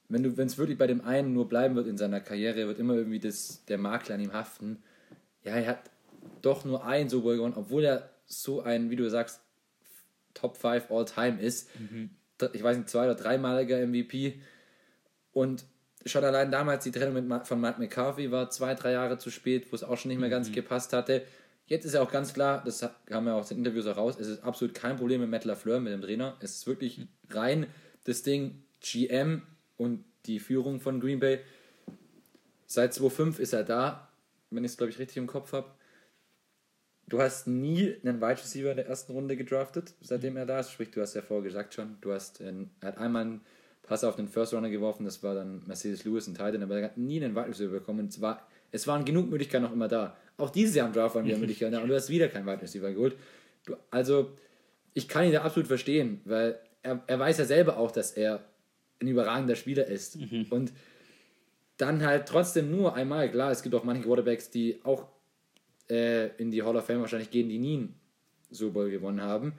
[0.09, 3.19] wenn es wirklich bei dem einen nur bleiben wird in seiner Karriere, wird immer irgendwie
[3.19, 4.83] das, der Makler an ihm haften.
[5.43, 5.79] Ja, er hat
[6.41, 9.41] doch nur einen Super Bowl gewonnen, obwohl er so ein, wie du sagst,
[10.33, 11.69] Top 5 All-Time ist.
[11.79, 12.09] Mhm.
[12.53, 14.41] Ich weiß nicht, zwei- oder dreimaliger MVP.
[15.31, 15.65] Und
[16.05, 19.75] schon allein damals die Trennung von Matt McCarthy war zwei, drei Jahre zu spät, wo
[19.75, 20.53] es auch schon nicht mehr ganz mhm.
[20.53, 21.23] gepasst hatte.
[21.65, 24.17] Jetzt ist ja auch ganz klar, das haben wir auch in den Interviews auch raus,
[24.19, 26.35] es ist absolut kein Problem mit Matt LaFleur, mit dem Trainer.
[26.41, 27.07] Es ist wirklich mhm.
[27.29, 27.67] rein
[28.03, 29.43] das Ding GM
[29.77, 31.39] und die Führung von Green Bay.
[32.65, 34.09] Seit 2005 ist er da,
[34.49, 35.71] wenn ich es, glaube ich, richtig im Kopf habe.
[37.07, 40.71] Du hast nie einen Wide Receiver in der ersten Runde gedraftet, seitdem er da ist.
[40.71, 43.41] Sprich, du hast ja vorher gesagt schon, du hast, einen, er hat einmal einen
[43.83, 46.85] Pass auf den First Runner geworfen, das war dann Mercedes Lewis und Titan, aber er
[46.85, 47.99] hat nie einen Wide Receiver bekommen.
[47.99, 50.17] Und zwar, es waren genug Möglichkeiten noch immer da.
[50.35, 52.61] Auch dieses Jahr im Draft waren wieder Möglichkeiten da und du hast wieder keinen Wide
[52.61, 53.15] Receiver geholt.
[53.65, 54.31] Du, also,
[54.93, 58.43] ich kann ihn da absolut verstehen, weil er, er weiß ja selber auch, dass er
[58.99, 60.19] ein überragender Spieler ist.
[60.19, 60.47] Mhm.
[60.49, 60.73] Und
[61.77, 65.07] dann halt trotzdem nur einmal, klar, es gibt auch manche Quarterbacks, die auch
[65.89, 67.95] äh, in die Hall of Fame wahrscheinlich gehen, die nie einen
[68.51, 69.53] Super Bowl gewonnen haben.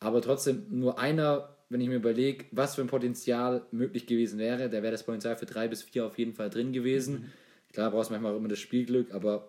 [0.00, 4.68] Aber trotzdem nur einer, wenn ich mir überlege, was für ein Potenzial möglich gewesen wäre,
[4.70, 7.14] da wäre das Potenzial für drei bis vier auf jeden Fall drin gewesen.
[7.14, 7.32] Mhm.
[7.72, 9.48] Klar brauchst du manchmal auch immer das Spielglück, aber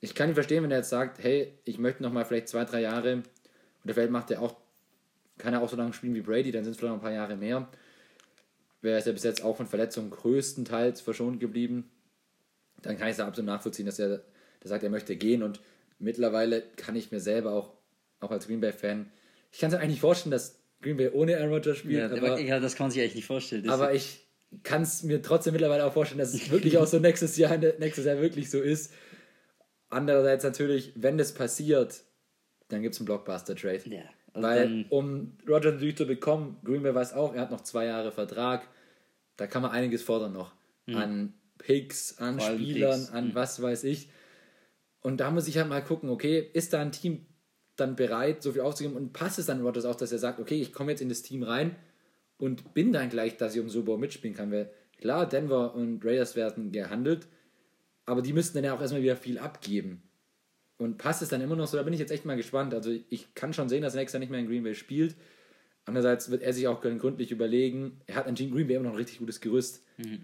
[0.00, 2.64] ich kann ihn verstehen, wenn er jetzt sagt, hey, ich möchte noch mal vielleicht zwei,
[2.64, 3.22] drei Jahre,
[3.84, 4.56] oder vielleicht macht er auch,
[5.38, 7.12] kann er auch so lange spielen wie Brady, dann sind es vielleicht noch ein paar
[7.12, 7.68] Jahre mehr.
[8.80, 11.90] Wäre es ja bis jetzt auch von Verletzungen größtenteils verschont geblieben,
[12.82, 14.22] dann kann ich es da absolut nachvollziehen, dass er
[14.62, 15.60] der sagt, er möchte gehen und
[15.98, 17.72] mittlerweile kann ich mir selber auch,
[18.20, 19.10] auch als Green Bay-Fan,
[19.52, 21.98] ich kann es mir eigentlich nicht vorstellen, dass Green Bay ohne Aaron Rodgers spielt.
[21.98, 23.68] Ja, aber, ja das kann man sich eigentlich nicht vorstellen.
[23.68, 24.27] Aber ich
[24.62, 28.04] kann es mir trotzdem mittlerweile auch vorstellen, dass es wirklich auch so nächstes Jahr, nächstes
[28.04, 28.92] Jahr wirklich so ist.
[29.90, 32.02] Andererseits natürlich, wenn das passiert,
[32.68, 33.82] dann gibt es einen Blockbuster-Trade.
[33.86, 34.02] Ja,
[34.34, 38.12] Weil, um Roger natürlich zu bekommen, Green Bay weiß auch, er hat noch zwei Jahre
[38.12, 38.68] Vertrag.
[39.36, 40.52] Da kann man einiges fordern noch.
[40.86, 40.96] Mhm.
[40.96, 43.12] An Picks, an Spielern, Picks.
[43.12, 43.34] an mhm.
[43.34, 44.10] was weiß ich.
[45.00, 47.26] Und da muss ich halt mal gucken, okay, ist da ein Team
[47.76, 50.60] dann bereit, so viel aufzugeben und passt es dann Rodgers auch, dass er sagt, okay,
[50.60, 51.76] ich komme jetzt in das Team rein
[52.38, 54.50] und bin dann gleich, dass ich um Super Bowl mitspielen kann.
[54.50, 57.26] Weil klar, Denver und Raiders werden gehandelt,
[58.06, 60.02] aber die müssten dann ja auch erstmal wieder viel abgeben.
[60.78, 61.76] Und passt es dann immer noch so?
[61.76, 62.72] Da bin ich jetzt echt mal gespannt.
[62.72, 65.16] Also ich kann schon sehen, dass er nächstes Jahr nicht mehr in Green Bay spielt.
[65.84, 68.98] Andererseits wird er sich auch gründlich überlegen, er hat an Green Bay immer noch ein
[68.98, 69.82] richtig gutes Gerüst.
[69.96, 70.20] Mhm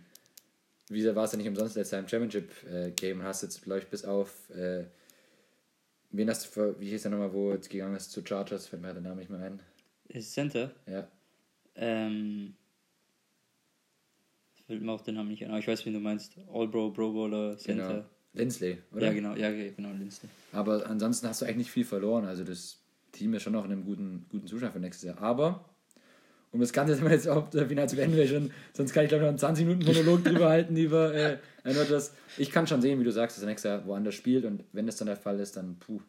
[0.88, 3.86] wie war es ja nicht umsonst letztes Jahr im Championship-Game, äh, hast jetzt, glaube ich,
[3.86, 4.84] bis auf, äh,
[6.10, 8.82] wen hast du, für, wie hieß der nochmal, wo jetzt gegangen ist zu Chargers, fällt
[8.82, 9.60] mir der Name nicht mehr ein.
[10.08, 10.72] Ist Center?
[10.86, 11.08] Ja.
[11.76, 12.54] Ähm,
[14.66, 16.36] fällt mir auch den Namen nicht ein, aber ich weiß, wie du meinst.
[16.52, 17.88] All-Bro, Pro Bowler, Center.
[17.88, 18.04] Genau.
[18.32, 19.06] Lindsley, oder?
[19.06, 20.28] Ja, genau, ja, genau, Lindsley.
[20.52, 22.80] Aber ansonsten hast du eigentlich nicht viel verloren, also das
[23.12, 25.22] Team ist schon noch in einem guten, guten Zustand für nächstes Jahr.
[25.22, 25.64] Aber
[26.50, 29.26] und das Ganze jetzt auf der Finale zu beenden, schon, sonst kann ich glaube ich
[29.26, 32.14] noch einen 20 Minuten Monolog drüber halten über äh, das.
[32.38, 34.86] Ich kann schon sehen, wie du sagst, dass er nächstes Jahr woanders spielt und wenn
[34.86, 36.00] das dann der Fall ist, dann puh,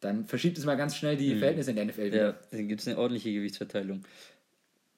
[0.00, 1.38] dann verschiebt es mal ganz schnell die mhm.
[1.38, 2.26] Verhältnisse in der NFL wieder.
[2.26, 4.02] Ja, dann gibt es eine ordentliche Gewichtsverteilung.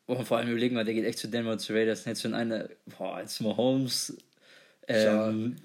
[0.08, 2.68] Und vor allem überlegen wir, der geht echt zu Denver zu Raiders, jetzt schon eine,
[2.98, 4.16] boah, jetzt Mahomes,
[4.88, 5.56] ähm,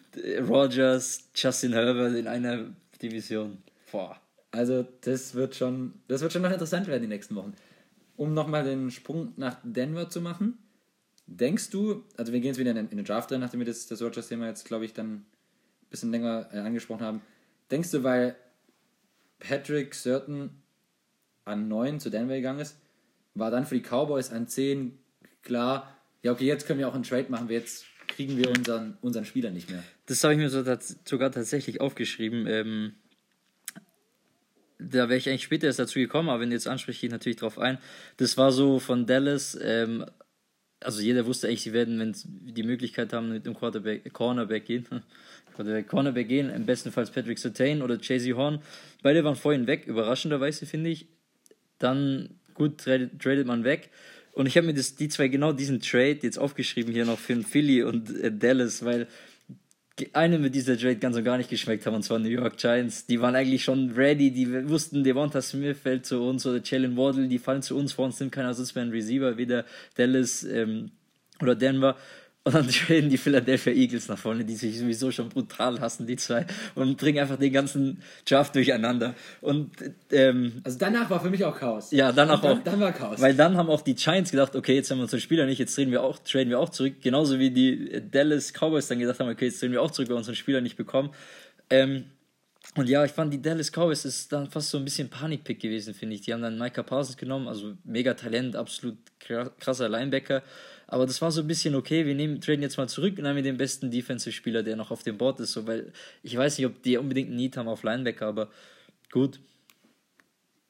[0.47, 2.65] Rogers, Justin Herbert in einer
[3.01, 3.58] Division.
[3.91, 4.19] Boah.
[4.51, 7.56] Also das wird schon, das wird schon noch interessant werden die nächsten Wochen
[8.15, 10.58] um nochmal den Sprung nach Denver zu machen,
[11.27, 13.67] denkst du, also wir gehen jetzt wieder in den, in den Draft rein, nachdem wir
[13.67, 15.25] das, das Rogers-Thema jetzt, glaube ich, dann ein
[15.89, 17.21] bisschen länger äh, angesprochen haben,
[17.71, 18.36] denkst du, weil
[19.39, 20.51] Patrick Certain
[21.45, 22.77] an 9 zu Denver gegangen ist,
[23.36, 24.98] war dann für die Cowboys an 10
[25.41, 28.98] klar, ja okay, jetzt können wir auch einen Trade machen, wir jetzt kriegen wir unseren,
[29.02, 29.84] unseren Spieler nicht mehr.
[30.06, 32.46] Das habe ich mir so tats sogar tatsächlich aufgeschrieben.
[32.48, 32.93] Ähm,
[34.80, 37.12] da wäre ich eigentlich später erst dazu gekommen, aber wenn du jetzt ansprichst, gehe ich
[37.12, 37.78] natürlich drauf ein.
[38.17, 40.06] Das war so von Dallas, ähm,
[40.82, 44.65] also jeder wusste eigentlich, sie werden, wenn sie die Möglichkeit haben, mit dem Quarterback, Cornerback
[44.65, 44.86] gehen,
[45.56, 48.62] Quarterback, Cornerback gehen, im bestenfalls Patrick Sertain oder Chasey Horn.
[49.02, 51.08] Beide waren vorhin weg, überraschenderweise finde ich.
[51.80, 53.89] Dann gut, tradet, man weg.
[54.33, 57.41] Und ich habe mir das, die zwei, genau diesen Trade jetzt aufgeschrieben hier noch für
[57.43, 59.07] Philly und äh, Dallas, weil
[60.13, 63.05] eine mit dieser Trade ganz und gar nicht geschmeckt haben, und zwar New York Giants.
[63.05, 67.27] Die waren eigentlich schon ready, die wussten, Devonta Smith fällt zu uns oder Jalen Waddle,
[67.27, 70.91] die fallen zu uns, vor uns sind keiner Ersatz mehr ein Receiver, weder Dallas ähm,
[71.39, 71.95] oder Denver.
[72.45, 76.17] Und dann traden die Philadelphia Eagles nach vorne, die sich sowieso schon brutal hassen, die
[76.17, 79.15] zwei, und bringen einfach den ganzen Draft durcheinander.
[79.41, 79.71] Und,
[80.12, 81.91] ähm, also danach war für mich auch Chaos.
[81.91, 82.63] Ja, danach dann, auch.
[82.63, 83.21] Dann war Chaos.
[83.21, 85.73] Weil dann haben auch die Giants gedacht, okay, jetzt haben wir unseren Spieler nicht, jetzt
[85.75, 86.95] traden wir auch, traden wir auch zurück.
[87.01, 90.15] Genauso wie die Dallas Cowboys dann gedacht haben, okay, jetzt traden wir auch zurück, weil
[90.15, 91.12] wir unseren Spieler nicht bekommen.
[91.69, 92.06] Ähm,
[92.75, 95.93] und ja, ich fand die Dallas Cowboys ist dann fast so ein bisschen Panikpick gewesen,
[95.93, 96.21] finde ich.
[96.21, 100.43] Die haben dann Micah Parsons genommen, also mega Talent, absolut krasser Linebacker.
[100.93, 103.36] Aber das war so ein bisschen okay, wir nehmen, traden jetzt mal zurück und haben
[103.36, 105.53] wir den besten Defensive-Spieler, der noch auf dem Board ist.
[105.53, 108.51] So, weil ich weiß nicht, ob die unbedingt einen Need haben auf Linebacker, aber
[109.12, 109.39] gut.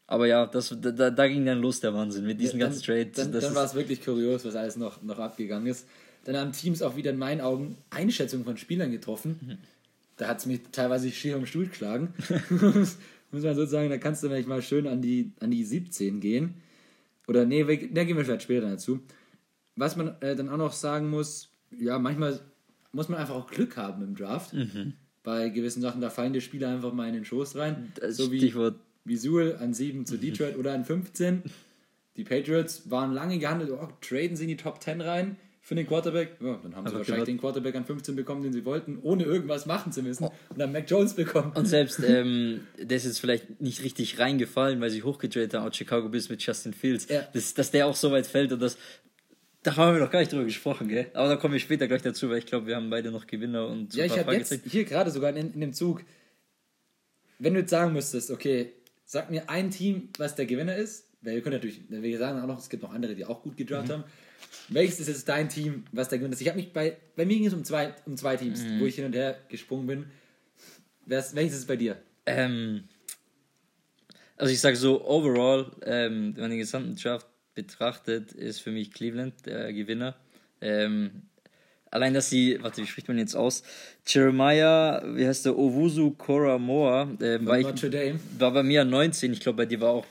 [0.08, 3.18] Aber ja, das, da, da ging dann los der Wahnsinn mit diesen ja, ganzen Trades.
[3.18, 5.90] Dann, dann war es wirklich kurios, was alles noch, noch abgegangen ist.
[6.24, 9.38] Dann haben Teams auch wieder in meinen Augen Einschätzungen von Spielern getroffen.
[9.42, 9.58] Mhm.
[10.16, 12.14] Da hat es mich teilweise schier am Stuhl geschlagen.
[12.50, 16.54] Muss man sozusagen, da kannst du vielleicht mal schön an die, an die 17 gehen.
[17.28, 19.02] Oder nee, da gehen wir vielleicht später dazu.
[19.76, 22.40] Was man äh, dann auch noch sagen muss, ja, manchmal
[22.92, 24.54] muss man einfach auch Glück haben im Draft.
[24.54, 24.94] Mhm.
[25.24, 27.92] Bei gewissen Sachen, da fallen die Spieler einfach mal in den Schoß rein.
[27.96, 28.76] Das so wie, Stichwort.
[29.06, 31.44] wie Sewell an 7 zu Detroit oder an 15.
[32.18, 35.88] Die Patriots waren lange gehandelt, oh, traden sie in die Top 10 rein für den
[35.88, 36.36] Quarterback.
[36.42, 37.26] Ja, dann haben sie wahrscheinlich genau.
[37.26, 40.26] den Quarterback an 15 bekommen, den sie wollten, ohne irgendwas machen zu müssen.
[40.26, 40.34] Oh.
[40.50, 41.54] Und dann Mac Jones bekommen.
[41.56, 45.76] Und selbst, ähm, der ist jetzt vielleicht nicht richtig reingefallen, weil sie hochgetradet haben aus
[45.76, 47.08] Chicago bis mit Justin Fields.
[47.08, 47.28] Ja.
[47.34, 48.78] Das, dass der auch so weit fällt und das
[49.64, 51.08] da haben wir noch gar nicht drüber gesprochen, gell?
[51.14, 53.68] Aber da kommen wir später gleich dazu, weil ich glaube, wir haben beide noch Gewinner
[53.68, 56.04] und Ja, ich habe jetzt hier gerade sogar in, in dem Zug,
[57.40, 58.74] wenn du jetzt sagen müsstest, okay,
[59.06, 62.48] sag mir ein Team, was der Gewinner ist, weil wir können natürlich, wir sagen auch
[62.48, 63.94] noch, es gibt noch andere, die auch gut gedraft mhm.
[63.94, 64.04] haben.
[64.68, 66.42] Welches ist jetzt dein Team, was der Gewinner ist?
[66.42, 68.82] Ich habe mich bei, bei mir ging es um zwei, um zwei Teams, mhm.
[68.82, 70.06] wo ich hin und her gesprungen bin.
[71.06, 71.98] Welches ist es bei dir?
[72.26, 72.84] Ähm,
[74.36, 78.92] also ich sage so, overall, ähm, wenn man den gesamten Draft betrachtet, ist für mich
[78.92, 80.16] Cleveland der Gewinner.
[80.62, 81.24] Ähm,
[81.94, 83.64] allein, dass sie, warte, wie spricht man jetzt aus?
[84.06, 87.68] Jeremiah, wie heißt der, Owusu Koramoa, äh, war, ich,
[88.38, 90.06] war bei mir 19, ich glaube bei dir war auch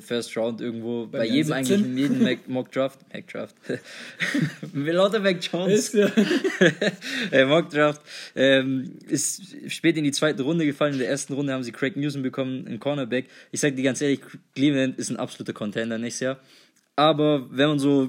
[0.00, 1.56] First Round irgendwo, bei, bei jedem 17?
[1.56, 3.54] eigentlich, in jedem Mock Draft, Mac Draft,
[4.72, 5.94] lauter Mac Jones,
[7.30, 8.00] äh, Mock Draft,
[8.34, 11.96] ähm, ist spät in die zweite Runde gefallen, in der ersten Runde haben sie Craig
[11.96, 14.20] Newsom bekommen, ein Cornerback, ich sag dir ganz ehrlich,
[14.54, 16.40] Cleveland ist ein absoluter Contender nächstes Jahr,
[16.98, 18.08] aber wenn man so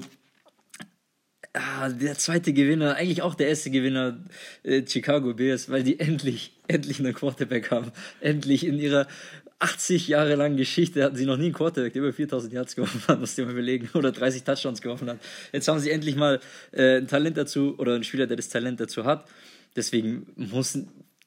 [1.52, 4.18] ah, der zweite Gewinner, eigentlich auch der erste Gewinner
[4.64, 7.92] äh, Chicago Bears, weil die endlich, endlich einen Quarterback haben.
[8.20, 9.06] Endlich in ihrer
[9.60, 13.02] 80 Jahre langen Geschichte hatten sie noch nie einen Quarterback, der über 4000 Yards geworfen
[13.06, 15.18] hat, muss ich mal überlegen, oder 30 Touchdowns geworfen hat.
[15.52, 16.40] Jetzt haben sie endlich mal
[16.72, 19.28] äh, ein Talent dazu oder einen Spieler, der das Talent dazu hat.
[19.76, 20.76] Deswegen muss,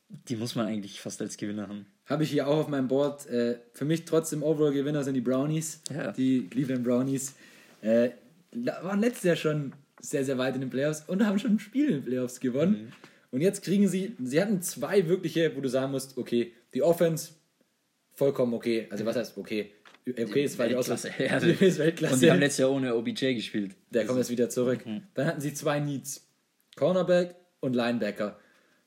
[0.10, 1.86] die muss man eigentlich fast als Gewinner haben.
[2.08, 3.26] Habe ich hier auch auf meinem Board.
[3.28, 6.12] Äh, für mich trotzdem Overall-Gewinner sind die Brownies, ja.
[6.12, 7.36] die Cleveland Brownies.
[7.84, 8.12] Äh,
[8.52, 11.88] waren letztes Jahr schon sehr, sehr weit in den Playoffs und haben schon ein Spiel
[11.88, 12.72] in den Playoffs gewonnen.
[12.72, 12.92] Mhm.
[13.32, 17.32] Und jetzt kriegen sie, sie hatten zwei wirkliche, wo du sagen musst, okay, die Offense
[18.14, 18.88] vollkommen okay.
[18.90, 19.72] Also was heißt okay?
[20.08, 21.12] Okay, ist weil Weltklasse.
[21.18, 22.14] Die ja, ist Weltklasse.
[22.16, 23.72] Und die haben letztes Jahr ohne OBJ gespielt.
[23.90, 24.86] Der kommt jetzt wieder zurück.
[24.86, 25.04] Mhm.
[25.14, 26.28] Dann hatten sie zwei Needs.
[26.76, 28.38] Cornerback und Linebacker.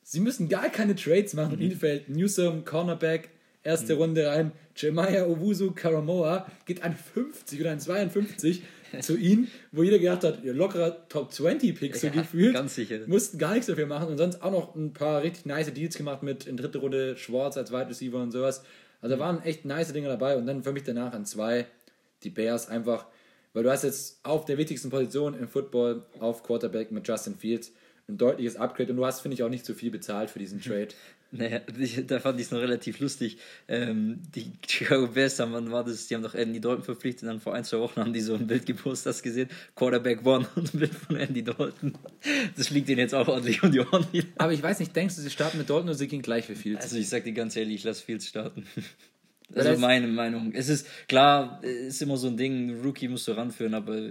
[0.03, 1.59] Sie müssen gar keine Trades machen.
[1.59, 1.71] Mhm.
[1.71, 3.29] Fällt Newsom, Cornerback,
[3.63, 4.01] erste mhm.
[4.01, 4.51] Runde rein.
[4.75, 8.61] Jeremiah Owusu Karamoa geht an 50 oder an 52
[9.01, 12.53] zu ihnen, wo jeder gedacht hat, ihr lockerer Top 20 Picks ja, so gefühlt.
[12.53, 12.99] Ganz sicher.
[13.07, 16.23] Mussten gar nichts dafür machen und sonst auch noch ein paar richtig nice Deals gemacht
[16.23, 18.63] mit in dritte Runde Schwarz als Wide Receiver und sowas.
[19.01, 19.19] Also mhm.
[19.19, 21.65] waren echt nice Dinge dabei und dann für mich danach an zwei
[22.23, 23.05] die Bears einfach,
[23.53, 27.71] weil du hast jetzt auf der wichtigsten Position im Football auf Quarterback mit Justin Fields
[28.07, 30.61] ein deutliches Upgrade und du hast, finde ich, auch nicht zu viel bezahlt für diesen
[30.63, 30.89] Trade.
[31.31, 31.59] Naja,
[32.07, 33.37] da fand ich es noch relativ lustig.
[33.67, 36.07] Ähm, die Chicago Bears haben, wann war das?
[36.07, 38.47] Die haben doch Andy Dalton verpflichtet, dann vor ein, zwei Wochen haben die so ein
[38.47, 41.93] Bild gepostet, das gesehen, Quarterback One und ein Bild von Andy Dalton.
[42.55, 44.27] Das fliegt ihnen jetzt auch ordentlich um die Ohren wieder.
[44.37, 46.55] Aber ich weiß nicht, denkst du, sie starten mit Dalton oder sie gehen gleich für
[46.55, 46.83] Fields?
[46.83, 48.65] Also ich sag dir ganz ehrlich, ich lasse Fields starten.
[49.55, 50.51] Also das meine Meinung.
[50.53, 54.09] Es ist klar, ist immer so ein Ding, Rookie musst du ranführen, aber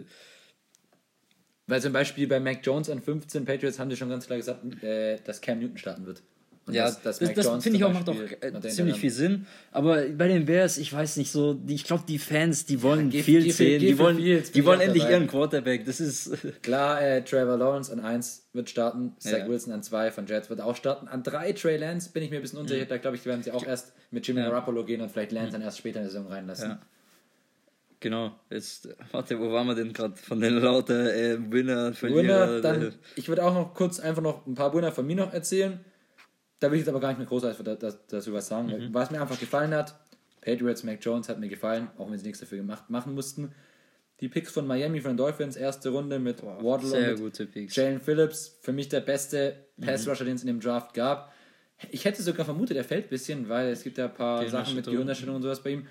[1.67, 4.83] Weil zum Beispiel bei Mac Jones an 15 Patriots haben die schon ganz klar gesagt,
[4.83, 6.23] äh, dass Cam Newton starten wird.
[6.67, 9.47] Und Ja, das, das, Jones finde ich auch macht auch Beispiel äh, ziemlich viel Sinn.
[9.71, 13.09] Aber bei den Bears, ich weiß nicht so, die, ich glaube, die Fans, die wollen
[13.11, 15.15] geh- viel sehen, die für wollen, Fields, die wollen endlich dabei.
[15.17, 15.85] ihren Quarterback.
[15.87, 19.49] Das ist Klar, äh, Trevor Lawrence an 1 wird starten, Zach Ja.
[19.49, 21.07] Wilson an 2 von Jets wird auch starten.
[21.07, 22.85] An 3 Trey Lance bin ich mir ein bisschen unsicher.
[22.85, 24.49] Da glaube ich, werden sie auch erst mit Jimmy Ja.
[24.51, 26.71] Garoppolo gehen und vielleicht Lance dann erst später in der Saison reinlassen.
[26.71, 26.79] Ja.
[28.01, 30.17] Genau, jetzt, warte, wo waren wir denn gerade?
[30.17, 32.23] Von den lauter äh, Winner, Verlierer.
[32.49, 35.17] Winner, dann, äh, ich würde auch noch kurz einfach noch ein paar Winner von mir
[35.17, 35.81] noch erzählen.
[36.59, 38.69] Da will ich jetzt aber gar nicht mehr großartig da- da- dazu was sagen.
[38.69, 38.95] Mhm.
[38.95, 39.95] Was mir einfach gefallen hat,
[40.40, 43.53] Patriots, Mac Jones hat mir gefallen, auch wenn sie nichts dafür gemacht, machen mussten.
[44.21, 47.47] Die Picks von Miami von den Dolphins, erste Runde mit Waddle sehr und mit gute
[47.47, 47.77] Picks.
[47.77, 49.85] Jalen Phillips, für mich der beste Mhm.
[49.87, 51.33] Pass-Rusher, den es in dem Draft gab.
[51.90, 54.75] Ich hätte sogar vermutet, er fällt ein bisschen, weil es gibt ja ein paar Sachen
[54.77, 55.37] mit Gehirnerschütterung.
[55.37, 55.87] Und sowas bei ihm.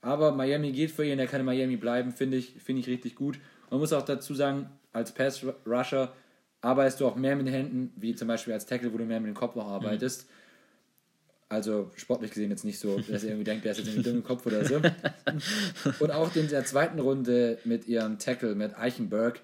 [0.00, 3.14] Aber Miami geht für ihn, er kann in Miami bleiben, finde ich, finde ich richtig
[3.14, 3.38] gut.
[3.70, 6.12] Man muss auch dazu sagen, als Pass-Rusher
[6.60, 9.20] arbeitest du auch mehr mit den Händen, wie zum Beispiel als Tackle, wo du mehr
[9.20, 10.28] mit dem Kopf auch arbeitest.
[11.48, 14.18] Also sportlich gesehen jetzt nicht so, dass ihr irgendwie denkt, der ist jetzt irgendwie dumm
[14.18, 14.76] im Kopf oder so.
[15.98, 19.40] Und auch in der zweiten Runde mit ihrem Tackle, mit Eichenberg,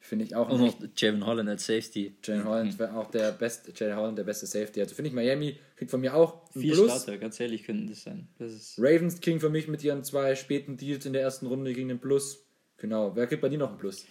[0.00, 2.14] finde ich auch Und noch Javon Holland als Safety.
[2.24, 4.80] Jalen Holland wäre auch der beste, Jalen Holland der beste Safety.
[4.80, 6.90] Also finde ich Miami kriegt von mir auch ein Vier Plus.
[6.90, 8.28] Starter, ganz ehrlich, könnten das sein.
[8.38, 11.88] Das Ravens kriegen für mich mit ihren zwei späten Deals in der ersten Runde gegen
[11.88, 12.46] den Plus.
[12.78, 13.14] Genau.
[13.14, 14.06] Wer kriegt bei dir noch ein Plus?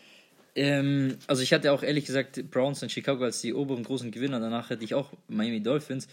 [0.56, 4.40] Ähm, also ich hatte auch ehrlich gesagt Browns und Chicago als die oberen großen Gewinner.
[4.40, 6.08] Danach hätte ich auch Miami Dolphins.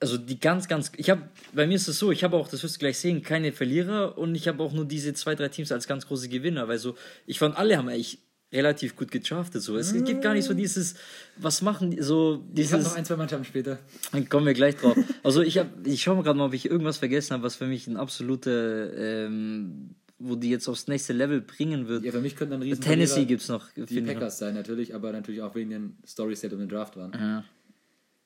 [0.00, 0.92] Also die ganz, ganz.
[0.96, 3.22] Ich habe, bei mir ist es so, ich habe auch, das wirst du gleich sehen,
[3.22, 6.68] keine Verlierer und ich habe auch nur diese zwei, drei Teams als ganz große Gewinner,
[6.68, 8.18] weil so, ich fand, alle haben eigentlich
[8.54, 9.62] relativ gut gedraftet.
[9.62, 9.76] So.
[9.76, 10.94] Es gibt gar nicht so dieses,
[11.36, 12.84] was machen die, so Ich habe dieses.
[12.84, 13.78] noch ein, zwei Mannschaften später.
[14.12, 14.96] Dann kommen wir gleich drauf.
[15.22, 17.66] Also ich habe, ich schaue mal gerade mal, ob ich irgendwas vergessen habe, was für
[17.66, 22.04] mich ein absoluter, ähm, wo die jetzt aufs nächste Level bringen wird.
[22.04, 23.70] Ja, für mich könnten dann riesen Tennessee Verlierer gibt's noch.
[23.72, 24.00] die.
[24.00, 27.12] Packers sein natürlich, aber natürlich auch wegen den Stories, die um den Draft waren.
[27.12, 27.44] Ja.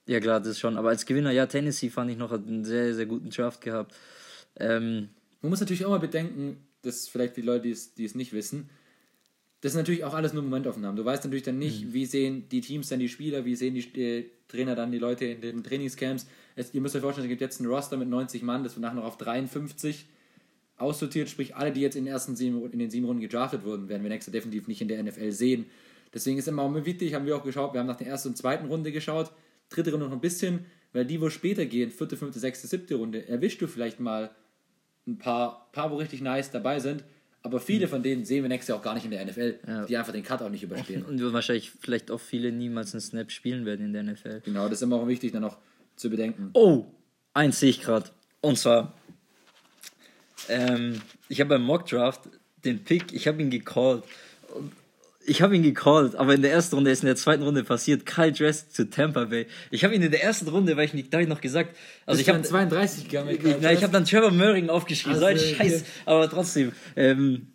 [0.07, 0.77] ja, klar, das schon.
[0.77, 3.95] Aber als Gewinner, ja, Tennessee fand ich noch, einen sehr, sehr guten Draft gehabt.
[4.57, 5.09] Ähm,
[5.43, 8.33] Man muss natürlich auch mal bedenken, dass vielleicht die Leute, die es, die es nicht
[8.33, 8.71] wissen,
[9.61, 10.97] das ist natürlich auch alles nur Momentaufnahmen.
[10.97, 14.01] Du weißt natürlich dann nicht, wie sehen die Teams dann die Spieler, wie sehen die
[14.01, 16.29] äh, Trainer dann die Leute in den Trainingscamps.
[16.55, 18.83] Es, ihr müsst euch vorstellen, es gibt jetzt einen Roster mit 90 Mann, das wird
[18.83, 20.07] nachher noch auf 53
[20.79, 23.89] aussortiert, sprich alle, die jetzt in den ersten sieben, in den sieben Runden gedraftet wurden,
[23.89, 25.67] werden wir nächstes Jahr definitiv nicht in der NFL sehen.
[26.15, 28.37] Deswegen ist immer auch wichtig, haben wir auch geschaut, wir haben nach der ersten und
[28.37, 29.31] zweiten Runde geschaut,
[29.69, 33.29] dritte Runde noch ein bisschen, weil die, wo später gehen, vierte, fünfte, sechste, siebte Runde,
[33.29, 34.31] erwischst du vielleicht mal
[35.07, 37.05] ein paar, paar, wo richtig nice dabei sind.
[37.43, 39.85] Aber viele von denen sehen wir nächstes Jahr auch gar nicht in der NFL, Ja.
[39.87, 41.05] die einfach den Cut auch nicht überstehen.
[41.09, 44.41] und wahrscheinlich vielleicht auch viele niemals einen Snap spielen werden in der NFL.
[44.45, 45.57] genau, das ist immer auch wichtig, dann auch
[45.95, 46.51] zu bedenken.
[46.55, 46.87] Oh,
[47.35, 48.11] eins sehe ich gerade.
[48.41, 48.98] Und zwar,
[50.49, 52.21] ähm, ich habe beim Mock Draft
[52.65, 54.05] den Pick, ich habe ihn gecallt.
[55.27, 58.07] Ich habe ihn gecallt, aber in der ersten Runde ist in der zweiten Runde passiert.
[58.07, 59.47] Kyle Dress zu Tampa Bay.
[59.71, 61.77] Ich habe ihn in der ersten Runde, weil ich nicht, da hab ich noch gesagt,
[62.07, 63.31] also ich habe 32 gegangen.
[63.31, 65.85] ich, na, ich habe dann Trevor Möring aufgeschrieben, so Also, Scheiß, okay.
[66.07, 66.73] aber trotzdem.
[66.97, 67.49] Ähm,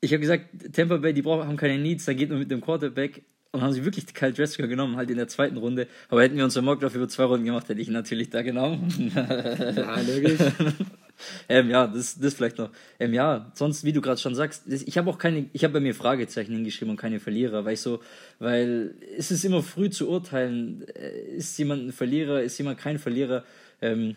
[0.00, 2.60] ich habe gesagt, Tampa Bay, die brauchen, haben keine Needs, da geht nur mit dem
[2.60, 3.22] Quarterback.
[3.50, 5.86] Und haben sie wirklich Kyle Dresker genommen, halt in der zweiten Runde.
[6.10, 8.42] Aber hätten wir uns Mock Draft über zwei Runden gemacht, hätte ich ihn natürlich da
[8.42, 9.12] genommen.
[9.14, 10.38] ja, logisch.
[11.48, 12.70] ähm, ja, das, das vielleicht noch.
[12.98, 15.80] Ähm, ja, sonst, wie du gerade schon sagst, ich habe auch keine, ich habe bei
[15.80, 18.00] mir Fragezeichen hingeschrieben und keine Verlierer, weil ich so,
[18.38, 22.98] weil es ist immer früh zu urteilen, äh, ist jemand ein Verlierer, ist jemand kein
[22.98, 23.44] Verlierer.
[23.80, 24.16] Ähm,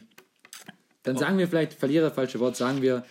[1.03, 3.03] Dann sagen wir vielleicht, Verlierer, falsche Wort, sagen wir,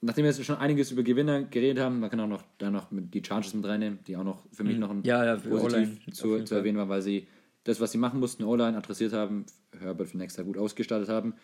[0.00, 2.88] nachdem wir jetzt schon einiges über Gewinner geredet haben, man kann auch noch da noch
[2.90, 5.04] die Chargers mit reinnehmen, die auch noch für mich noch ein Mhm.
[5.04, 7.26] Ja, ja, positiv zu, zu erwähnen war, weil sie
[7.64, 9.46] das, was sie machen mussten, O-Line adressiert haben,
[9.78, 11.34] Herbert für nächstes Jahr gut ausgestattet haben.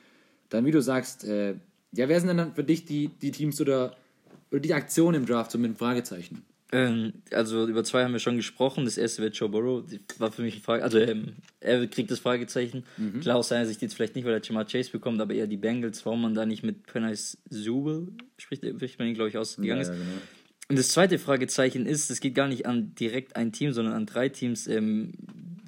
[0.51, 1.55] Dann, wie du sagst, äh,
[1.93, 3.97] ja, wer sind denn dann für dich die, die Teams oder,
[4.51, 6.43] oder die Aktionen im Draft so mit Fragezeichen?
[6.73, 8.85] Ähm, also über zwei haben wir schon gesprochen.
[8.85, 9.85] Das erste wird Joe Burrow.
[9.85, 10.85] Die war für mich eine Frage.
[10.85, 12.85] Also ähm, er kriegt das Fragezeichen.
[13.21, 15.57] Klar aus seiner Sicht jetzt vielleicht nicht, weil er Jamar Chase bekommt, aber eher die
[15.57, 18.09] Bengals, warum man da nicht mit Pennice Zubel
[18.39, 19.91] spricht, spricht man ihn, glaube ich, ausgegangen ist.
[19.91, 20.05] genau.
[20.69, 24.07] Und das zweite Fragezeichen ist, es geht gar nicht an direkt ein Team, sondern an
[24.07, 24.69] drei Teams.
[24.69, 25.13] Ähm,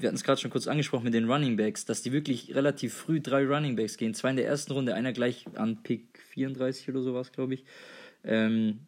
[0.02, 2.94] wir hatten es gerade schon kurz angesprochen mit den Running Backs, dass die wirklich relativ
[2.94, 4.14] früh drei Running Backs gehen.
[4.14, 7.64] Zwei in der ersten Runde, einer gleich an Pick 34 oder sowas, glaube ich.
[8.24, 8.80] Ähm,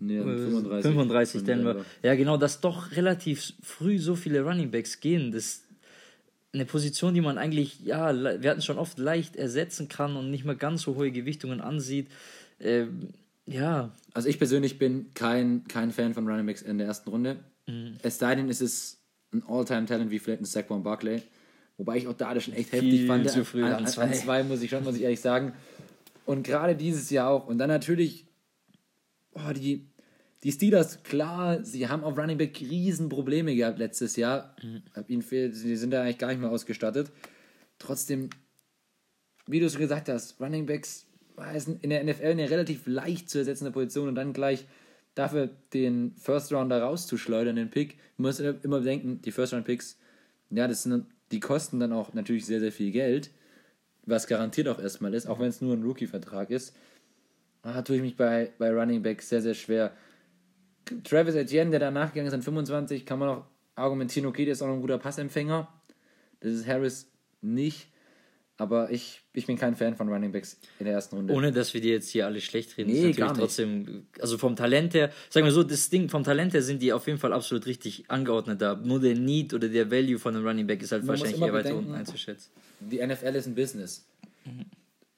[0.00, 0.92] Nee, 35, 35.
[0.92, 1.84] 35 von Denver.
[2.04, 5.32] Ja, genau, dass doch relativ früh so viele Running Backs gehen.
[5.32, 5.64] Das ist
[6.52, 10.44] eine Position, die man eigentlich, ja, wir hatten schon oft leicht ersetzen kann und nicht
[10.44, 12.08] mal ganz so hohe Gewichtungen ansieht.
[12.60, 13.08] Ähm,
[13.44, 17.36] ja, Also ich persönlich bin kein, kein Fan von Running Backs in der ersten Runde.
[17.66, 17.96] Mhm.
[18.02, 18.97] Es sei denn, es ist
[19.32, 21.22] ein All-Time-Talent wie vielleicht ein Saquon Barkley.
[21.76, 23.30] Wobei ich auch da das schon echt heftig Viel fand.
[23.30, 24.02] zu früh an, an an, zwei.
[24.02, 25.52] an zwei muss ich schon, muss ich ehrlich sagen.
[26.26, 27.46] Und gerade dieses Jahr auch.
[27.46, 28.26] Und dann natürlich,
[29.34, 29.86] oh, die,
[30.44, 34.54] Die Steelers, klar, sie haben auf Running Back Riesenprobleme gehabt letztes Jahr.
[34.62, 34.82] Mhm.
[35.08, 37.10] Ihnen fehlt, sie sind da eigentlich gar nicht mehr ausgestattet.
[37.78, 38.30] Trotzdem,
[39.46, 41.06] wie du schon gesagt hast, Running Backs
[41.82, 44.66] in der NFL eine relativ leicht zu ersetzende Position und dann gleich
[45.18, 47.98] dafür den First Rounder rauszuschleudern, den Pick.
[48.16, 49.98] Du musst immer bedenken, die First Round Picks,
[50.50, 53.30] ja, das sind, die kosten dann auch natürlich sehr, sehr viel Geld,
[54.06, 56.74] was garantiert auch erstmal ist, auch wenn es nur ein Rookie-Vertrag ist.
[57.62, 59.92] Da tue ich mich bei, bei Running Back sehr, sehr schwer.
[61.04, 63.44] Travis Etienne, der danach gegangen ist an 25, kann man auch
[63.74, 65.68] argumentieren, okay, der ist auch noch ein guter Passempfänger.
[66.40, 67.10] Das ist Harris
[67.42, 67.88] nicht.
[68.60, 71.32] Aber ich, ich bin kein Fan von Running Backs in der ersten Runde.
[71.32, 72.90] Ohne dass wir die jetzt hier alle schlecht reden.
[72.90, 76.54] Nee, ist natürlich trotzdem, also vom Talent her, sagen wir so, das Ding, vom Talent
[76.54, 78.74] her sind die auf jeden Fall absolut richtig angeordnet da.
[78.74, 81.52] Nur der Need oder der Value von einem Running Back ist halt Man wahrscheinlich eher
[81.52, 82.50] weiter unten einzuschätzen.
[82.80, 84.08] Die NFL ist ein Business.
[84.44, 84.66] Mhm.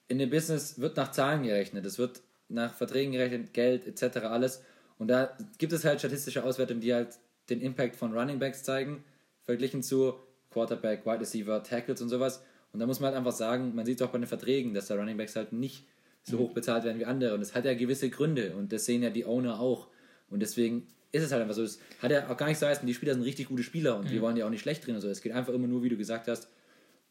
[0.08, 2.20] In dem Business wird nach Zahlen gerechnet, es wird
[2.50, 4.18] nach Verträgen gerechnet, Geld etc.
[4.18, 4.62] alles.
[4.98, 7.18] Und da gibt es halt statistische Auswertungen, die halt
[7.48, 9.02] den Impact von Running Backs zeigen,
[9.44, 10.14] verglichen zu
[10.50, 12.42] Quarterback, Wide Receiver, Tackles und sowas.
[12.72, 14.86] Und da muss man halt einfach sagen, man sieht es auch bei den Verträgen, dass
[14.86, 15.86] der Running Backs halt nicht
[16.22, 17.34] so hoch bezahlt werden wie andere.
[17.34, 19.88] Und das hat ja gewisse Gründe und das sehen ja die Owner auch.
[20.28, 21.62] Und deswegen ist es halt einfach so.
[21.62, 24.06] Es hat ja auch gar nicht so heißen, die Spieler sind richtig gute Spieler und
[24.06, 24.10] mhm.
[24.10, 24.94] wir wollen ja auch nicht schlecht drin.
[24.94, 26.48] Also es geht einfach immer nur, wie du gesagt hast,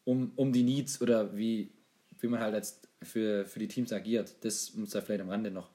[0.04, 1.70] um, um die Needs oder wie,
[2.20, 4.34] wie man halt als für, für die Teams agiert.
[4.42, 5.70] Das muss da vielleicht am Rande noch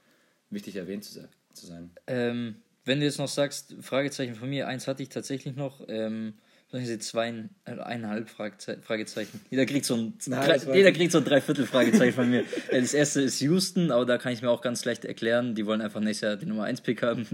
[0.49, 1.91] wichtig erwähnt zu, zu sein.
[2.07, 5.85] Ähm, wenn du jetzt noch sagst, Fragezeichen von mir, eins hatte ich tatsächlich noch.
[5.87, 6.33] Ähm,
[6.83, 7.29] Sie zwei,
[7.65, 9.39] äh, eineinhalb Fragezeichen.
[9.49, 12.43] Jeder kriegt so ein, Nein, jeder kriegt so ein Dreiviertel Fragezeichen von mir.
[12.71, 15.55] Das erste ist Houston, aber da kann ich mir auch ganz leicht erklären.
[15.55, 17.25] Die wollen einfach nächstes Jahr die Nummer 1 Pick haben.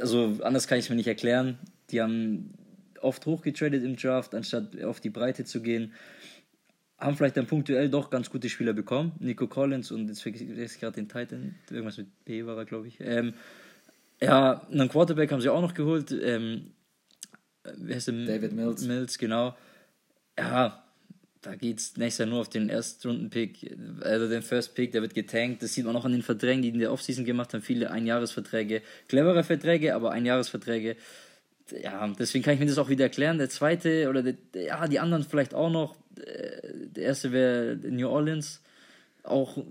[0.00, 1.58] also anders kann ich es mir nicht erklären.
[1.90, 2.54] Die haben
[3.00, 5.92] oft hochgetradet im Draft, anstatt auf die Breite zu gehen.
[6.98, 9.12] Haben vielleicht dann punktuell doch ganz gute Spieler bekommen.
[9.18, 11.56] Nico Collins und jetzt vergesse ich gerade den Titan.
[11.70, 12.96] Irgendwas mit B war er, glaube ich.
[13.00, 13.34] Ähm,
[14.20, 16.12] ja, einen Quarterback haben sie auch noch geholt.
[16.12, 16.72] Ähm,
[17.76, 18.26] wie heißt der?
[18.26, 18.84] David Mills.
[18.84, 19.56] Mills, genau.
[20.38, 20.84] Ja,
[21.44, 25.14] da geht es nächstes Jahr nur auf den Erstrunden-Pick, also den First Pick, der wird
[25.14, 25.62] getankt.
[25.62, 27.62] Das sieht man auch an den Verträgen, die in der Offseason gemacht haben.
[27.62, 30.96] Viele Einjahresverträge, clevere Verträge, aber Einjahresverträge.
[31.82, 33.38] Ja, deswegen kann ich mir das auch wieder erklären.
[33.38, 35.96] Der zweite oder der, ja, die anderen vielleicht auch noch.
[36.16, 38.62] Der erste wäre New Orleans.
[39.22, 39.62] Auch.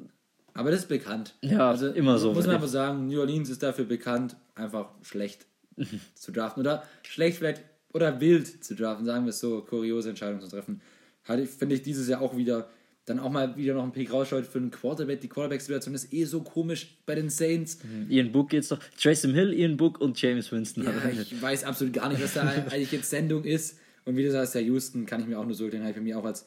[0.53, 1.35] Aber das ist bekannt.
[1.41, 2.33] Ja, also immer so.
[2.33, 5.45] Muss man aber sagen, New Orleans ist dafür bekannt, einfach schlecht
[6.15, 6.61] zu draften.
[6.61, 7.63] Oder schlecht vielleicht
[7.93, 10.81] oder wild zu draften, sagen wir es so, kuriose Entscheidungen zu treffen.
[11.23, 12.69] Hatte, finde ich dieses Jahr auch wieder,
[13.05, 15.21] dann auch mal wieder noch ein Pick rausschaut für einen Quarterback.
[15.21, 17.79] Die Quarterback-Situation ist eh so komisch bei den Saints.
[17.83, 18.09] Mhm.
[18.09, 18.79] Ian Book geht's doch.
[18.99, 20.83] Tracy Hill, Ian Book und James Winston.
[20.83, 23.77] Ja, ich weiß absolut gar nicht, was da eigentlich jetzt Sendung ist.
[24.05, 25.95] Und wie du sagst, der Houston kann ich mir auch nur so, den habe ich
[25.95, 26.45] bei mir auch als.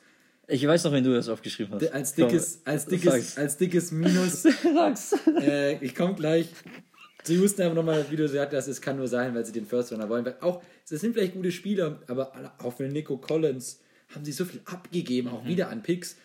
[0.49, 1.93] Ich weiß noch, wenn du das aufgeschrieben hast.
[1.93, 4.45] Als dickes, als dickes, als dickes Minus.
[5.41, 6.49] äh, ich komme gleich.
[7.27, 9.67] Zu Houston einfach nochmal, wie du gesagt hast, es kann nur sein, weil sie den
[9.67, 10.25] First Runner wollen.
[10.25, 13.81] Weil auch das sind vielleicht gute Spieler, aber auch für Nico Collins
[14.15, 15.49] haben sie so viel abgegeben, auch mhm.
[15.49, 16.17] wieder an Picks.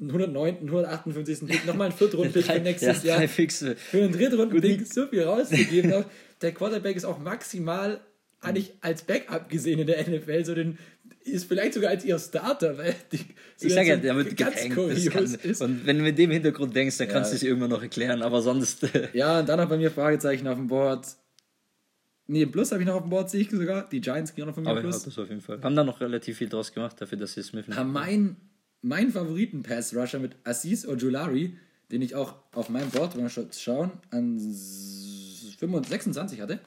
[0.00, 1.48] 109., 158.
[1.48, 3.28] Pick, nochmal ein Viertrunden-Pick für nächstes ja, Jahr.
[3.28, 3.76] Fixe.
[3.76, 6.04] Für einen Drittrunden-Pick so viel rausgegeben.
[6.42, 8.00] der Quarterback ist auch maximal
[8.40, 10.78] eigentlich als Backup gesehen in der NFL, so den
[11.24, 13.20] ist vielleicht sogar als ihr Starter, weil die,
[13.60, 15.62] ich sage ja, der wird ganz kann, ist.
[15.62, 17.14] Und wenn du mit dem Hintergrund denkst, dann ja.
[17.14, 18.86] kannst du es irgendwann noch erklären, aber sonst.
[19.12, 21.06] ja, und dann noch bei mir Fragezeichen auf dem Board.
[22.26, 23.86] Nee, Plus habe ich noch auf dem Board, sehe ich sogar.
[23.88, 25.04] Die Giants gehen noch von mir Aber Plus.
[25.04, 25.60] das auf jeden Fall.
[25.62, 27.84] Haben da noch relativ viel draus gemacht, dafür, dass sie Smith nicht.
[27.84, 28.36] Mein,
[28.80, 31.58] mein Favoriten-Pass-Rusher mit Assis Ojulari,
[31.90, 36.60] den ich auch auf meinem Board, wenn wir schauen, an 26 hatte.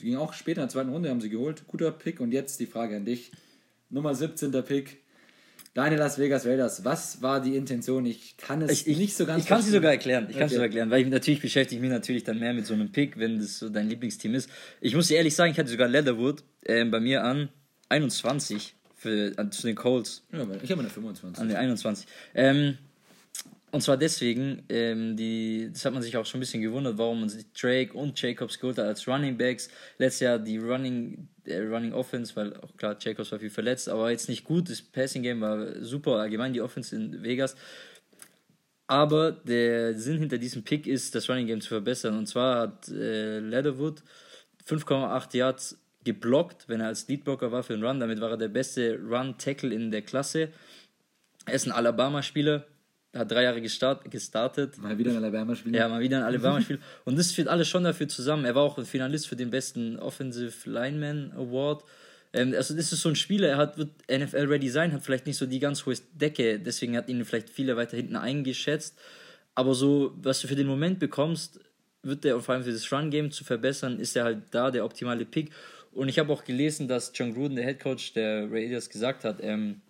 [0.00, 1.64] Die ging auch später in der zweiten Runde, haben sie geholt.
[1.66, 2.20] Guter Pick.
[2.20, 3.32] Und jetzt die Frage an dich.
[3.90, 4.52] Nummer 17.
[4.62, 5.02] Pick.
[5.74, 8.06] Deine Las Vegas Raiders, was war die Intention?
[8.06, 10.24] Ich kann es ich, ich, nicht so ganz Ich kann sie sogar erklären.
[10.24, 10.38] Ich okay.
[10.38, 12.92] kann sie sogar erklären, weil ich natürlich beschäftige mich natürlich dann mehr mit so einem
[12.92, 14.48] Pick, wenn das so dein Lieblingsteam ist.
[14.80, 17.50] Ich muss dir ehrlich sagen, ich hatte sogar Leatherwood äh, bei mir an
[17.90, 20.24] 21 für, an, zu den Colts.
[20.32, 21.42] Ja, ich habe eine 25.
[21.42, 22.06] An die 21.
[22.34, 22.78] Ähm,
[23.76, 27.20] und zwar deswegen, ähm, die, das hat man sich auch schon ein bisschen gewundert, warum
[27.20, 29.68] man sich Drake und Jacobs geholt hat als Running Backs.
[29.98, 34.10] Letztes Jahr die Running der Running Offense, weil auch klar, Jacobs war viel verletzt, aber
[34.10, 34.70] jetzt nicht gut.
[34.70, 37.54] Das Passing Game war super, allgemein die Offense in Vegas.
[38.86, 42.16] Aber der Sinn hinter diesem Pick ist, das Running Game zu verbessern.
[42.16, 44.02] Und zwar hat äh, Leatherwood
[44.66, 48.00] 5,8 Yards geblockt, wenn er als Leadblocker war für den Run.
[48.00, 50.48] Damit war er der beste Run-Tackle in der Klasse.
[51.44, 52.64] Er ist ein Alabama-Spieler,
[53.18, 54.78] hat drei Jahre gestart, gestartet.
[54.78, 55.78] Mal wieder ein Alabama-Spieler.
[55.78, 56.78] Ja, mal wieder ein Alabama-Spieler.
[57.04, 58.44] Und das führt alles schon dafür zusammen.
[58.44, 61.84] Er war auch ein Finalist für den besten Offensive Lineman Award.
[62.32, 65.38] Ähm, also das ist so ein Spieler, er hat, wird NFL-ready sein, hat vielleicht nicht
[65.38, 68.98] so die ganz hohe Decke, deswegen hat ihn vielleicht viele weiter hinten eingeschätzt.
[69.54, 71.60] Aber so, was du für den Moment bekommst,
[72.02, 75.24] wird der vor allem für das Run-Game zu verbessern, ist er halt da der optimale
[75.24, 75.50] Pick.
[75.92, 79.38] Und ich habe auch gelesen, dass John Gruden, der Head Coach der Raiders, gesagt hat,
[79.40, 79.80] ähm,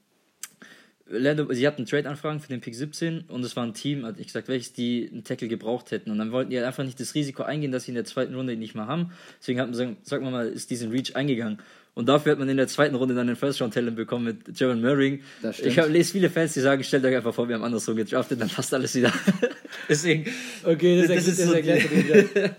[1.08, 4.48] sie hatten Trade-Anfragen für den Pick 17 und es war ein Team, hat ich gesagt,
[4.48, 6.10] welches die einen Tackle gebraucht hätten.
[6.10, 8.34] Und dann wollten die halt einfach nicht das Risiko eingehen, dass sie in der zweiten
[8.34, 9.12] Runde ihn nicht mehr haben.
[9.40, 11.58] Deswegen hat man, sagen wir mal, ist diesen Reach eingegangen.
[11.96, 15.22] Und dafür hat man in der zweiten Runde dann den First-Round-Talent bekommen mit Jaron Murray.
[15.62, 18.38] Ich habe lese viele Fans, die sagen, stellt euch einfach vor, wir haben andersrum gedraftet,
[18.38, 19.10] dann passt alles wieder.
[19.88, 20.26] Deswegen.
[20.62, 21.88] Okay, das, das, das erklärt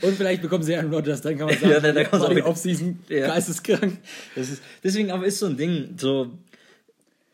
[0.01, 2.19] so Und vielleicht bekommen sie einen Rodgers, dann kann man sagen, ja, dann, dann kann
[2.19, 3.27] man auch die Offseason ja.
[3.27, 3.99] geisteskrank.
[4.35, 6.31] Das ist, deswegen aber ist so ein Ding, so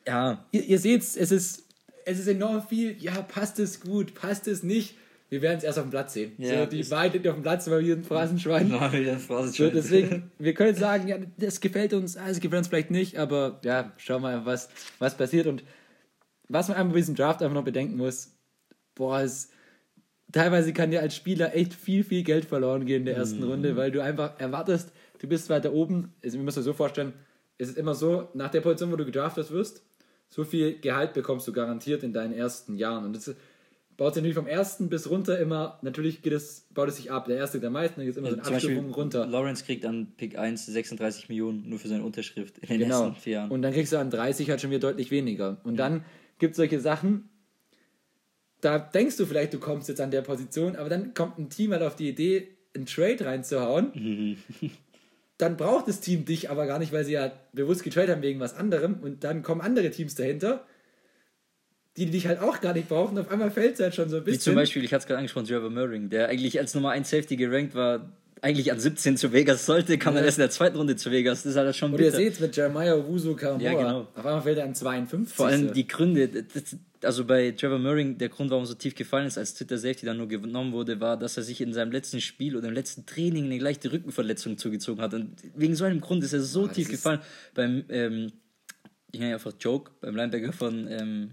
[0.07, 0.45] ja.
[0.51, 1.63] Ihr, ihr seht, es ist,
[2.05, 4.95] es ist enorm viel, ja, passt es gut, passt es nicht.
[5.29, 6.33] Wir werden es erst auf dem Platz sehen.
[6.37, 8.71] Ja, so, die liegt auf dem Platz, weil wir ein Phrasenschwein.
[8.79, 9.69] ein Phrasenschwein.
[9.69, 13.59] So, deswegen, wir können sagen, ja, das gefällt uns, also gefällt uns vielleicht nicht, aber
[13.63, 15.47] ja, schauen wir mal, was, was passiert.
[15.47, 15.63] Und
[16.49, 18.35] was man einmal bei diesem Draft einfach noch bedenken muss,
[18.93, 19.49] boah, es,
[20.31, 23.49] teilweise kann dir als Spieler echt viel, viel Geld verloren gehen in der ersten mhm.
[23.49, 26.13] Runde, weil du einfach erwartest, du bist weiter oben.
[26.23, 27.13] Also, wir müssen uns so vorstellen,
[27.57, 29.81] es ist immer so, nach der Position, wo du gedraftet wirst,
[30.33, 33.05] so viel Gehalt bekommst du garantiert in deinen ersten Jahren.
[33.05, 33.35] Und das
[33.97, 37.25] baut sich natürlich vom ersten bis runter immer, natürlich geht es, baut es sich ab.
[37.25, 39.27] Der erste der meisten, dann geht es immer ja, so eine Abstufung runter.
[39.27, 43.03] Lawrence kriegt an Pick 1 36 Millionen nur für seine Unterschrift in den genau.
[43.03, 43.51] ersten vier Jahren.
[43.51, 45.61] Und dann kriegst du an 30 halt schon wieder deutlich weniger.
[45.63, 46.03] Und dann
[46.39, 47.29] gibt es solche Sachen,
[48.59, 51.73] da denkst du vielleicht, du kommst jetzt an der Position, aber dann kommt ein Team
[51.73, 54.37] halt auf die Idee, einen Trade reinzuhauen.
[55.37, 58.39] dann braucht das Team dich aber gar nicht, weil sie ja bewusst getradet haben wegen
[58.39, 60.65] was anderem und dann kommen andere Teams dahinter,
[61.97, 63.17] die dich halt auch gar nicht brauchen.
[63.17, 64.39] Auf einmal fällt es halt schon so ein bisschen.
[64.39, 67.09] Wie zum Beispiel, ich hatte es gerade angesprochen, Trevor Murray, der eigentlich als Nummer 1
[67.09, 68.11] Safety gerankt war,
[68.43, 70.19] eigentlich an 17 zu Vegas sollte, kam ja.
[70.19, 71.43] dann erst in der zweiten Runde zu Vegas.
[71.43, 72.19] Das ist halt schon Und bitter.
[72.19, 74.07] ihr seht mit Jeremiah Owusu Karamoa, ja, genau.
[74.13, 75.33] auf einmal fällt er an 52.
[75.33, 78.95] Vor allem die Gründe, das, also bei Trevor Murray, der Grund, warum er so tief
[78.95, 81.93] gefallen ist, als dritter Safety dann nur genommen wurde, war, dass er sich in seinem
[81.93, 85.13] letzten Spiel oder im letzten Training eine leichte Rückenverletzung zugezogen hat.
[85.13, 87.21] Und wegen so einem Grund ist er so oh, tief gefallen.
[87.53, 88.33] Beim, ähm,
[89.13, 91.31] ich nenne einfach Joke, beim Linebacker von ähm,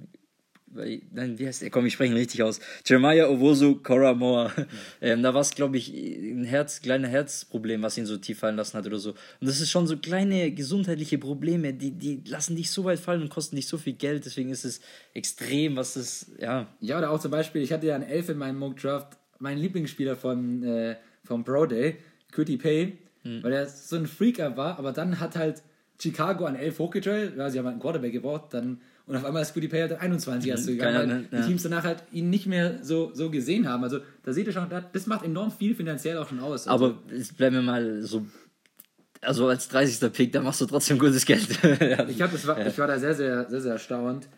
[0.73, 1.71] nein, wie heißt der?
[1.71, 2.61] Komm, ich spreche ihn richtig aus.
[2.85, 4.53] Jeremiah Owosu Koramoa.
[5.03, 8.57] Ähm, da war es, glaube ich, ein Herz, kleines Herzproblem, was ihn so tief fallen
[8.57, 9.11] lassen hat oder so.
[9.11, 13.23] Und das ist schon so kleine gesundheitliche Probleme, die, die lassen dich so weit fallen
[13.23, 14.27] und kosten dich so viel Geld.
[14.27, 14.81] Deswegen ist es
[15.15, 16.67] extrem, was das, ja.
[16.81, 19.59] Ja, oder auch zum Beispiel, ich hatte ja einen Elf in meinem Mock Draft, mein
[19.59, 21.97] Lieblingsspieler von, äh, vom Pro Day,
[22.33, 23.43] Cutie Pay, hm.
[23.43, 25.63] weil er so ein Freaker war, aber dann hat halt
[25.99, 28.81] Chicago an 11 hochgetradet, ja, sie haben halt einen Quarterback gebraucht, dann
[29.11, 31.41] und auf einmal ist Goody Pay halt 21 erst mhm, gegangen, weil ne, ja.
[31.41, 33.83] die Teams danach halt ihn nicht mehr so, so gesehen haben.
[33.83, 36.69] Also da seht ihr schon, das macht enorm viel finanziell auch schon aus.
[36.69, 36.87] Also.
[36.87, 38.25] Aber jetzt bleiben wir mal so
[39.21, 40.13] also als 30.
[40.13, 41.43] Pick, da machst du trotzdem gutes Geld.
[42.09, 42.67] ich, hab, war, ja.
[42.69, 44.29] ich war da sehr, sehr, sehr, sehr erstaunt.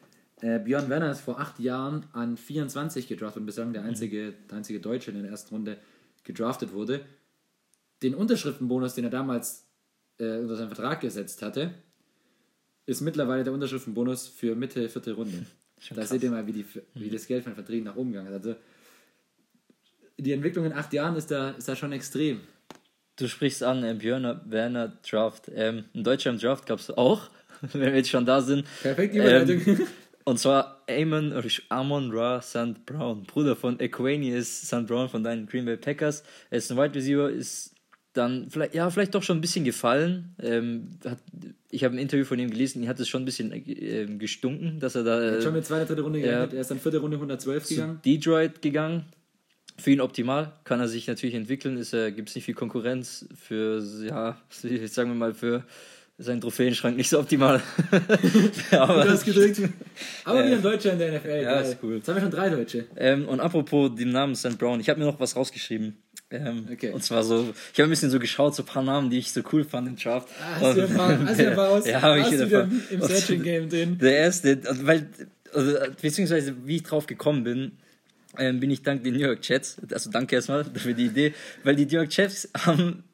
[0.40, 4.56] Äh, Björn Werner ist vor acht Jahren an 24 gedraftet und bislang der einzige, der
[4.56, 5.76] einzige Deutsche in der ersten Runde
[6.24, 7.02] gedraftet wurde.
[8.02, 9.66] Den Unterschriftenbonus, den er damals
[10.18, 11.74] äh, unter seinen Vertrag gesetzt hatte,
[12.92, 15.44] ist mittlerweile der Unterschriftenbonus für Mitte, vierte Runde.
[15.94, 16.64] Da seht ihr mal, wie, die,
[16.94, 18.46] wie das Geld von Verträgen nach oben gegangen ist.
[18.46, 18.54] Also
[20.18, 22.40] die Entwicklung in acht Jahren ist da, ist da schon extrem.
[23.16, 25.50] Du sprichst an, äh, Björn Werner Draft.
[25.54, 27.30] Ähm, in Deutschland Draft gab es auch,
[27.60, 28.66] wenn wir jetzt schon da sind.
[28.82, 29.86] Perfekt, ähm,
[30.24, 31.34] Und zwar Amon,
[31.68, 32.86] Amon Ra St.
[32.86, 34.86] Brown, Bruder von Aquanius St.
[34.86, 36.22] Brown von deinen Green Bay Packers.
[36.48, 37.71] Er ist ein Wide Receiver, ist
[38.12, 40.34] dann vielleicht, ja, vielleicht doch schon ein bisschen gefallen.
[40.42, 41.18] Ähm, hat,
[41.70, 44.78] ich habe ein Interview von ihm gelesen, ihn hat es schon ein bisschen äh, gestunken,
[44.80, 45.22] dass er da.
[45.22, 48.00] Äh, hat schon mit zweiter, dritte Runde gegangen, er ist dann vierte Runde 112 gegangen.
[48.04, 49.04] Detroit gegangen.
[49.78, 54.36] Für ihn optimal, kann er sich natürlich entwickeln, gibt es nicht viel Konkurrenz für, ja,
[54.86, 55.64] sagen wir mal, für
[56.18, 57.62] seinen Trophäenschrank nicht so optimal.
[58.70, 59.60] aber, du hast gedrückt.
[60.24, 61.42] Aber äh, wie ein Deutscher in der NFL.
[61.42, 61.96] Ja, ist cool.
[61.96, 62.84] Jetzt haben wir schon drei Deutsche.
[62.96, 64.58] Ähm, und apropos dem Namen St.
[64.58, 65.96] Brown, ich habe mir noch was rausgeschrieben.
[66.32, 66.90] Ähm, okay.
[66.90, 69.32] Und zwar so, ich habe ein bisschen so geschaut, so ein paar Namen, die ich
[69.32, 70.28] so cool fand im Draft.
[70.40, 73.00] Ah, hast du ein paar, hast du ein paar aus, ja, habe ich wieder im
[73.02, 73.98] Searching Game drin?
[73.98, 75.08] Der erste, also, weil,
[75.52, 77.72] also, beziehungsweise wie ich drauf gekommen bin,
[78.38, 81.76] ähm, bin ich dank den New York Jets, also danke erstmal für die Idee, weil
[81.76, 83.04] die New York Jets haben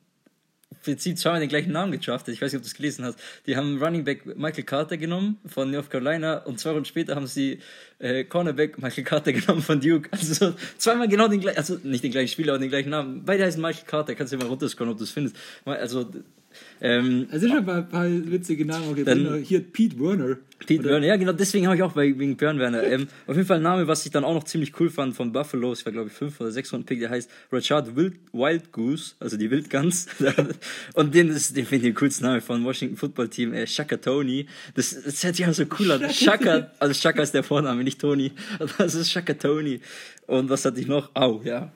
[0.89, 2.32] Prinzip zweimal den gleichen Namen gedraftet.
[2.32, 3.18] Ich weiß nicht, ob du es gelesen hast.
[3.45, 7.26] Die haben Running Back Michael Carter genommen von North Carolina und zwei Runden später haben
[7.26, 7.59] sie
[7.99, 10.09] äh, Cornerback Michael Carter genommen von Duke.
[10.11, 13.22] Also zweimal genau den gleichen, also nicht den gleichen Spieler, aber den gleichen Namen.
[13.26, 14.14] Beide heißen Michael Carter.
[14.14, 15.36] Kannst du dir mal runterscrollen, ob du es findest.
[15.66, 16.11] Also
[16.81, 18.91] ähm, es sind schon ein paar, paar witzige Namen.
[18.91, 20.37] Okay, dann, hier Pete Werner.
[20.67, 22.83] Pete Werner, ja genau, deswegen habe ich auch bei, wegen Björn Werner.
[22.85, 25.33] Ähm, auf jeden Fall ein Name, was ich dann auch noch ziemlich cool fand von
[25.33, 28.73] Buffalo, ich war glaube ich 5 oder 6 Runden Pick, der heißt Richard Wild, Wild
[28.73, 30.07] Goose, also die Wildgans.
[30.95, 34.47] Und den, den finde ich den coolsten Name von Washington Football Team, äh, Shaka Tony.
[34.75, 36.11] Das, das hört sich auch so cool an.
[36.11, 38.33] Shaka, also Shaka ist der Vorname, nicht Tony.
[38.79, 39.81] Das ist Shaka Tony.
[40.27, 41.11] Und was hatte ich noch?
[41.15, 41.73] Au, ja.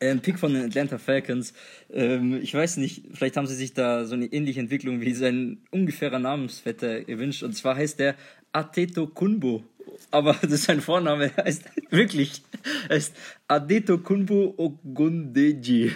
[0.00, 1.54] Ein Pick von den Atlanta Falcons.
[1.92, 5.58] Ähm, ich weiß nicht, vielleicht haben sie sich da so eine ähnliche Entwicklung wie sein
[5.70, 7.42] ungefährer Namensvetter gewünscht.
[7.42, 8.16] Und zwar heißt der
[8.52, 9.64] Ateto Kunbo.
[10.10, 12.42] Aber das ist sein Vorname, er heißt wirklich,
[12.88, 13.14] er heißt
[13.48, 15.92] Adeto Kunbo Ogundeji.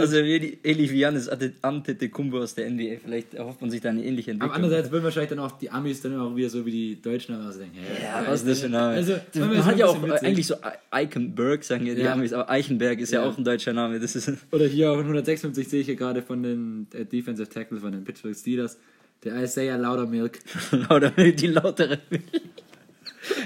[0.00, 2.96] also ähnlich wie Janis Antetokounmpo aus der NBA.
[3.04, 4.50] Vielleicht erhofft man sich da eine ähnliche Entwicklung.
[4.50, 7.34] Aber andererseits würden wahrscheinlich dann auch die Amis dann auch wieder so wie die Deutschen
[7.34, 8.94] also denken, ja, was ist das für ein Name?
[8.94, 10.54] Also, man hat ja auch eigentlich so
[10.90, 12.12] Eichenberg, sagen ja die ja.
[12.12, 13.22] Amis, aber Eichenberg ist ja.
[13.22, 13.28] ja.
[13.28, 14.00] auch ein deutscher Name.
[14.00, 17.80] Das ist Oder hier auf 156 sehe ich hier gerade von den äh, Defensive Tackles
[17.82, 18.78] von den Pittsburgh Steelers.
[19.24, 20.38] Der Isaiah Laudermilk.
[20.70, 22.22] Laudermilk, die lautere Milch.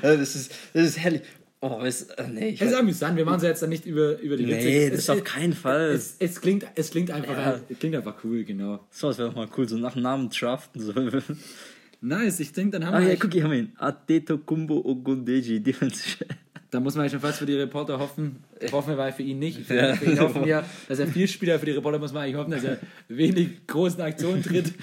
[0.03, 1.23] Das, ist, das ist herrlich.
[1.61, 4.19] Oh, es, äh, nee, ich es ist amüsant, wir machen es jetzt dann nicht über,
[4.19, 4.67] über die Witze.
[4.67, 5.93] Nee, das ist auf keinen Fall.
[5.93, 7.61] Es, es, klingt, es klingt einfach ja.
[7.69, 8.87] es klingt einfach cool, genau.
[8.91, 10.83] So, das wäre doch mal cool, so nach Namen draften.
[10.83, 10.93] So.
[12.03, 13.07] Nice, ich denke, dann haben ah, wir.
[13.07, 13.73] Ah ja, guck, haben wir ihn.
[13.79, 16.27] Adeto Kumbo Ogundeji, Defensive.
[16.71, 18.45] Da muss man ja schon fast für die Reporter hoffen.
[18.73, 19.61] Hoffen wir mal für ihn nicht.
[19.61, 19.95] Für, ja.
[19.95, 22.51] für ihn hoffen wir, dass er viel Spieler für die Reporter muss man eigentlich hoffen,
[22.51, 24.75] dass er wenig großen Aktionen tritt.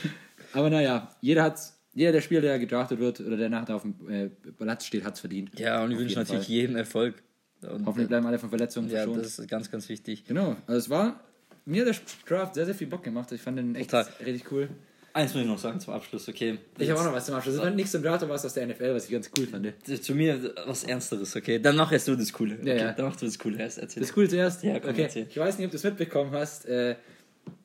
[0.54, 3.96] Aber naja, jeder hat's jeder der Spieler, der gedraftet wird oder der nachher auf dem
[4.10, 5.60] äh, Platz steht, hat es verdient.
[5.60, 6.54] Ja, und ich wünsche natürlich Fall.
[6.54, 7.22] jedem Erfolg.
[7.62, 9.18] Und Hoffentlich bleiben alle von Verletzungen ja, verschont.
[9.18, 10.26] Ja, das ist ganz, ganz wichtig.
[10.26, 11.20] Genau, also es war,
[11.66, 13.32] mir hat der Draft sehr, sehr viel Bock gemacht.
[13.32, 14.08] Ich fand den echt Total.
[14.26, 14.70] richtig cool.
[15.14, 16.58] Eins muss ich noch sagen zum Abschluss, okay.
[16.80, 17.56] Ich habe auch noch was zum Abschluss.
[17.56, 19.74] Es war nichts zum Draft, aber was aus der NFL, was ich ganz cool fand.
[19.84, 21.60] Zu mir was Ernsteres, okay.
[21.60, 22.56] Dann mach erst du das Coole.
[22.56, 22.70] Okay?
[22.70, 22.94] Ja, ja.
[22.94, 23.78] Dann machst du das Coole erst.
[23.78, 24.02] Erzähl.
[24.02, 24.64] Das Coole zuerst?
[24.64, 25.04] Ja, komm, okay.
[25.04, 25.28] Erzähl.
[25.30, 26.66] Ich weiß nicht, ob du es mitbekommen hast.
[26.66, 26.96] Äh,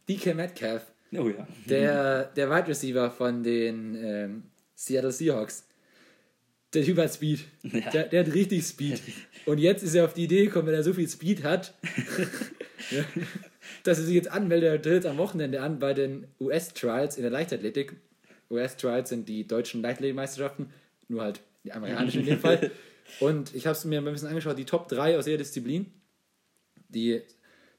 [0.09, 0.83] DK Metcalf.
[1.13, 1.47] Oh ja.
[1.69, 4.43] Der, der Wide Receiver von den ähm,
[4.75, 5.67] Seattle Seahawks.
[6.75, 7.45] Der Typ hat Speed.
[7.63, 7.91] Ja.
[7.91, 9.01] Der, der, hat richtig Speed.
[9.47, 11.75] Und jetzt ist er auf die Idee gekommen, wenn er so viel Speed hat,
[12.91, 13.05] ja,
[13.85, 14.69] dass er sich jetzt anmeldet.
[14.69, 17.95] Er tritt am Wochenende an bei den US-Trials in der Leichtathletik.
[18.51, 20.71] US-Trials sind die deutschen Leichtathletikmeisterschaften,
[21.09, 22.71] nur halt die amerikanischen in dem Fall.
[23.21, 25.87] Und ich habe es mir ein bisschen angeschaut, die Top 3 aus jeder Disziplin,
[26.89, 27.23] die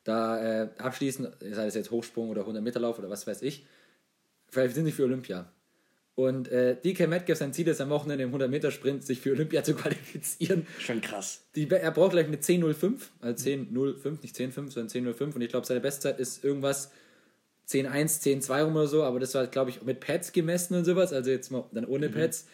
[0.08, 3.66] da äh, abschließen, sei es jetzt Hochsprung oder 100 Meter Lauf oder was weiß ich,
[4.50, 5.52] vielleicht sind sie für Olympia.
[6.16, 9.76] Und äh, DK Metcalf, sein Ziel ist am Wochenende im 100-Meter-Sprint, sich für Olympia zu
[9.76, 10.66] qualifizieren.
[10.80, 11.46] Schon krass.
[11.56, 15.36] Die, er braucht gleich eine 10.05, also 10.05, nicht 10.5, sondern 10.05.
[15.36, 16.92] Und ich glaube, seine Bestzeit ist irgendwas
[17.70, 19.04] 10.1, 10.2 rum oder so.
[19.04, 21.14] Aber das war, glaube ich, mit Pads gemessen und sowas.
[21.14, 22.14] Also jetzt mal dann ohne mhm.
[22.14, 22.48] Pads.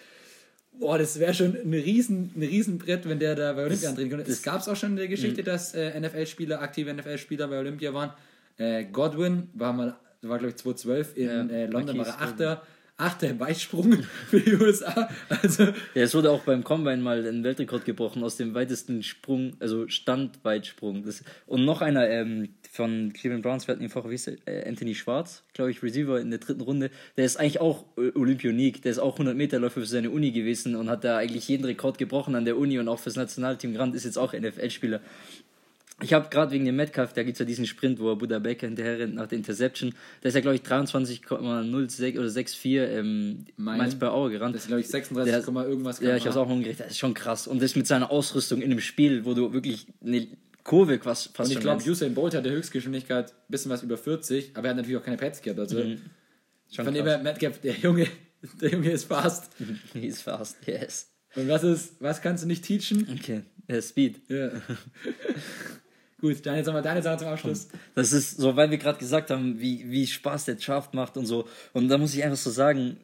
[0.79, 4.31] Boah, das wäre schon ein, riesen, ein Riesenbrett, wenn der da bei Olympia antreten könnte.
[4.31, 5.45] Es gab es auch schon in der Geschichte, mhm.
[5.45, 8.11] dass äh, NFL-Spieler, aktive NFL-Spieler bei Olympia waren.
[8.57, 12.63] Äh, Godwin war mal, war glaube ich 2012 in ja, äh, London, war er Achter
[12.97, 13.93] achter im Weitsprung
[14.29, 15.09] für die USA.
[15.29, 19.53] Also, ja, es wurde auch beim Combine mal ein Weltrekord gebrochen aus dem weitesten Sprung,
[19.59, 21.03] also Standweitsprung.
[21.03, 24.95] Das, und noch einer ähm, von Cleveland Browns, wir hatten ihn vorher, wie äh, Anthony
[24.95, 26.89] Schwarz, glaube ich, Receiver in der dritten Runde.
[27.17, 30.75] Der ist eigentlich auch Olympionik, der ist auch 100 Meter Läufer für seine Uni gewesen
[30.75, 33.93] und hat da eigentlich jeden Rekord gebrochen an der Uni und auch fürs Nationalteam gerannt,
[33.93, 35.01] ist jetzt auch NFL-Spieler.
[36.01, 38.39] Ich habe gerade wegen dem Metcalf, da gibt es ja diesen Sprint, wo er Buddha
[38.39, 39.93] Becker hinterher rennt nach der Interception.
[40.21, 44.55] Da ist er, glaube ich, 23,06 oder 6,4 ähm, Miles per Hour gerannt.
[44.55, 45.99] Das ist, glaube ich, 36, der, irgendwas.
[45.99, 46.87] Ja, ich habe es auch umgerechnet.
[46.87, 47.45] Das ist schon krass.
[47.45, 50.27] Und das mit seiner Ausrüstung in einem Spiel, wo du wirklich eine
[50.63, 53.97] Kurve was fast Und ich glaube, Usain Bolt hat der Höchstgeschwindigkeit ein bisschen was über
[53.97, 55.59] 40, aber er hat natürlich auch keine Pads gehabt.
[55.59, 55.99] Also mhm.
[56.73, 58.07] von dem her, Metcalf, der Junge,
[58.61, 59.51] der Junge ist fast.
[59.93, 61.09] He is fast, yes.
[61.35, 63.07] Und was ist, was kannst du nicht teachen?
[63.19, 64.21] Okay, ja, Speed.
[64.29, 64.51] Ja.
[66.21, 67.67] Gut, dann jetzt nochmal deine Sache zum Abschluss.
[67.95, 71.25] Das ist so, weil wir gerade gesagt haben, wie, wie Spaß der Draft macht und
[71.25, 71.49] so.
[71.73, 72.95] Und da muss ich einfach so sagen,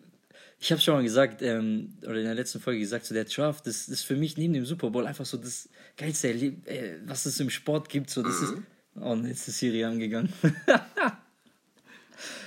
[0.60, 3.66] ich habe schon mal gesagt, ähm, oder in der letzten Folge gesagt, so der Draft,
[3.66, 7.26] das, das ist für mich neben dem Super Bowl einfach so das geilste, äh, was
[7.26, 8.10] es im Sport gibt.
[8.10, 8.45] So, das mhm.
[8.45, 8.53] ist,
[9.01, 10.34] oh, jetzt ist Siri angegangen.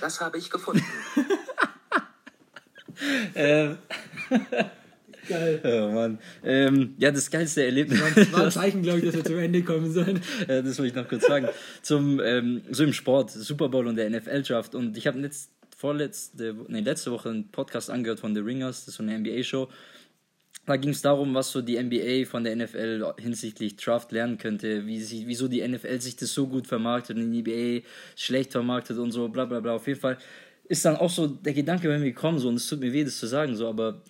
[0.01, 0.85] das habe ich gefunden.
[3.35, 3.77] ähm,
[5.27, 5.61] Geil.
[5.63, 6.19] Oh Mann.
[6.43, 8.01] Ähm, ja, das geilste Erlebnis.
[8.15, 10.21] Das war ein Zeichen, glaube ich, dass wir zum Ende kommen sollen.
[10.47, 11.47] ja, das wollte ich noch kurz sagen.
[11.81, 14.75] Zum, ähm, so im Sport, Super Bowl und der NFL-Draft.
[14.75, 15.51] Und ich habe letzt,
[15.83, 19.67] vorletzte, nee, letzte Woche einen Podcast angehört von The Ringers, das ist so eine NBA-Show.
[20.65, 24.87] Da ging es darum, was so die NBA von der NFL hinsichtlich Draft lernen könnte,
[24.87, 28.97] wie sie, wieso die NFL sich das so gut vermarktet und die NBA schlecht vermarktet
[28.97, 29.73] und so, bla bla bla.
[29.73, 30.17] Auf jeden Fall
[30.69, 33.03] ist dann auch so der Gedanke bei mir gekommen, so, und es tut mir weh,
[33.03, 34.01] das zu sagen, so, aber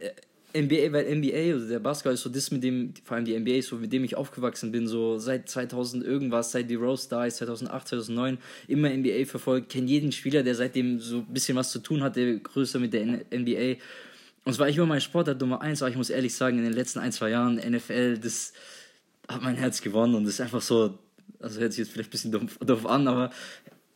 [0.00, 0.12] äh,
[0.62, 3.62] NBA, weil NBA, also der Basketball ist so das, mit dem, vor allem die NBA,
[3.62, 7.36] so mit dem ich aufgewachsen bin, so seit 2000 irgendwas, seit die Rose da ist,
[7.36, 8.38] 2008, 2009,
[8.68, 12.38] immer NBA verfolgt, kenne jeden Spieler, der seitdem so ein bisschen was zu tun hatte,
[12.40, 13.76] größer mit der NBA.
[14.44, 16.64] Und es war ich immer mein Sportart Nummer eins, aber ich muss ehrlich sagen, in
[16.64, 18.52] den letzten ein, zwei Jahren NFL, das
[19.28, 20.98] hat mein Herz gewonnen und das ist einfach so,
[21.40, 23.30] also hört sich jetzt vielleicht ein bisschen doof, doof an, aber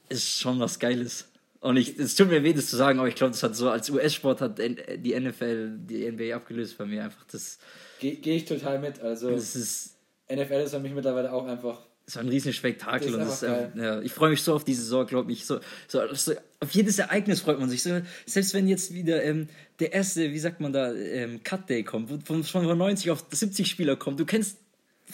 [0.08, 1.29] ist schon was Geiles.
[1.60, 3.68] Und ich, es tut mir weh, das zu sagen, aber ich glaube, das hat so
[3.68, 7.24] als US-Sport hat die NFL die NBA abgelöst bei mir einfach.
[7.30, 7.58] Das
[7.98, 9.00] gehe geh ich total mit.
[9.00, 9.96] Also ist,
[10.32, 13.14] NFL ist für mich mittlerweile auch einfach es war ein riesen Spektakel.
[13.14, 15.46] Und das, äh, ja, ich freue mich so auf die Saison, glaube ich.
[15.46, 17.84] So, so, so, auf jedes Ereignis freut man sich.
[17.84, 19.48] So, selbst wenn jetzt wieder ähm,
[19.78, 23.24] der erste, wie sagt man da, ähm, Cut Day kommt, wo von, von 90 auf
[23.30, 24.18] 70 Spieler kommt.
[24.18, 24.56] Du kennst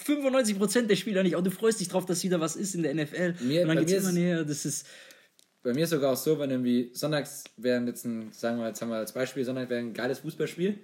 [0.07, 2.95] 95% der Spieler nicht, aber du freust dich drauf, dass wieder was ist in der
[2.95, 3.35] NFL.
[3.41, 4.45] Mir- und dann geht's immer näher.
[4.45, 4.87] Das ist.
[5.67, 8.81] Bei mir ist sogar auch so, wenn irgendwie sonntags wären jetzt ein, sagen wir jetzt
[8.81, 10.79] haben wir als Beispiel, Sonntag wäre ein geiles Fußballspiel,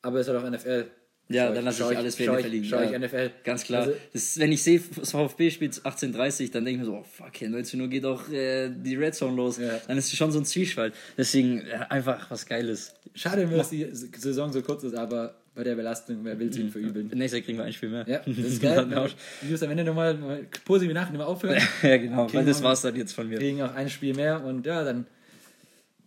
[0.00, 0.86] aber es ist halt auch NFL.
[1.28, 2.64] Ja, Schau dann lasse schau ich alles für NFL liegen.
[2.64, 2.98] Ich, schau ich ja.
[2.98, 3.30] NFL.
[3.44, 3.82] Ganz klar.
[3.82, 7.04] Also, ist, wenn ich sehe, das VfB spielt 18.30 dann denke ich mir so, oh
[7.04, 9.58] fuck, hey, 19 Uhr geht auch äh, die Red Zone los.
[9.58, 9.78] Ja.
[9.86, 10.94] Dann ist es schon so ein Zwiespalt.
[11.18, 12.94] Deswegen ja, einfach was Geiles.
[13.14, 16.70] schade dass die Saison so kurz ist, aber bei der Belastung, wer will es ihnen
[16.70, 17.08] verübeln?
[17.14, 18.04] Nächstes Jahr kriegen wir ein Spiel mehr.
[18.08, 18.92] Ja, das ist geil.
[18.96, 19.08] auch-
[19.42, 21.62] Ich muss am Ende nochmal mal positiv nachdenken, mal aufhören.
[21.82, 22.32] ja, genau.
[22.32, 23.38] Weil das wir- war's dann jetzt von mir.
[23.38, 25.06] kriegen auch ein Spiel mehr und ja, dann.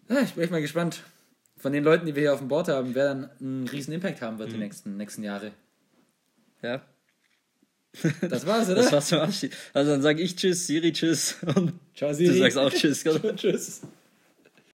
[0.10, 1.02] Ja, ich bin echt mal gespannt.
[1.58, 4.22] Von den Leuten, die wir hier auf dem Board haben, wer dann einen riesen Impact
[4.22, 4.40] haben Mhm.
[4.40, 5.52] wird die nächsten, nächsten Jahre.
[6.62, 6.82] Ja.
[8.30, 8.76] Das war's, oder?
[8.76, 9.54] Das war's zum Abschied.
[9.74, 12.38] Also dann sage ich Tschüss, Siri Tschüss und Ciao, du Siri.
[12.38, 13.04] sagst auch Tschüss.
[13.38, 13.82] Tschüss.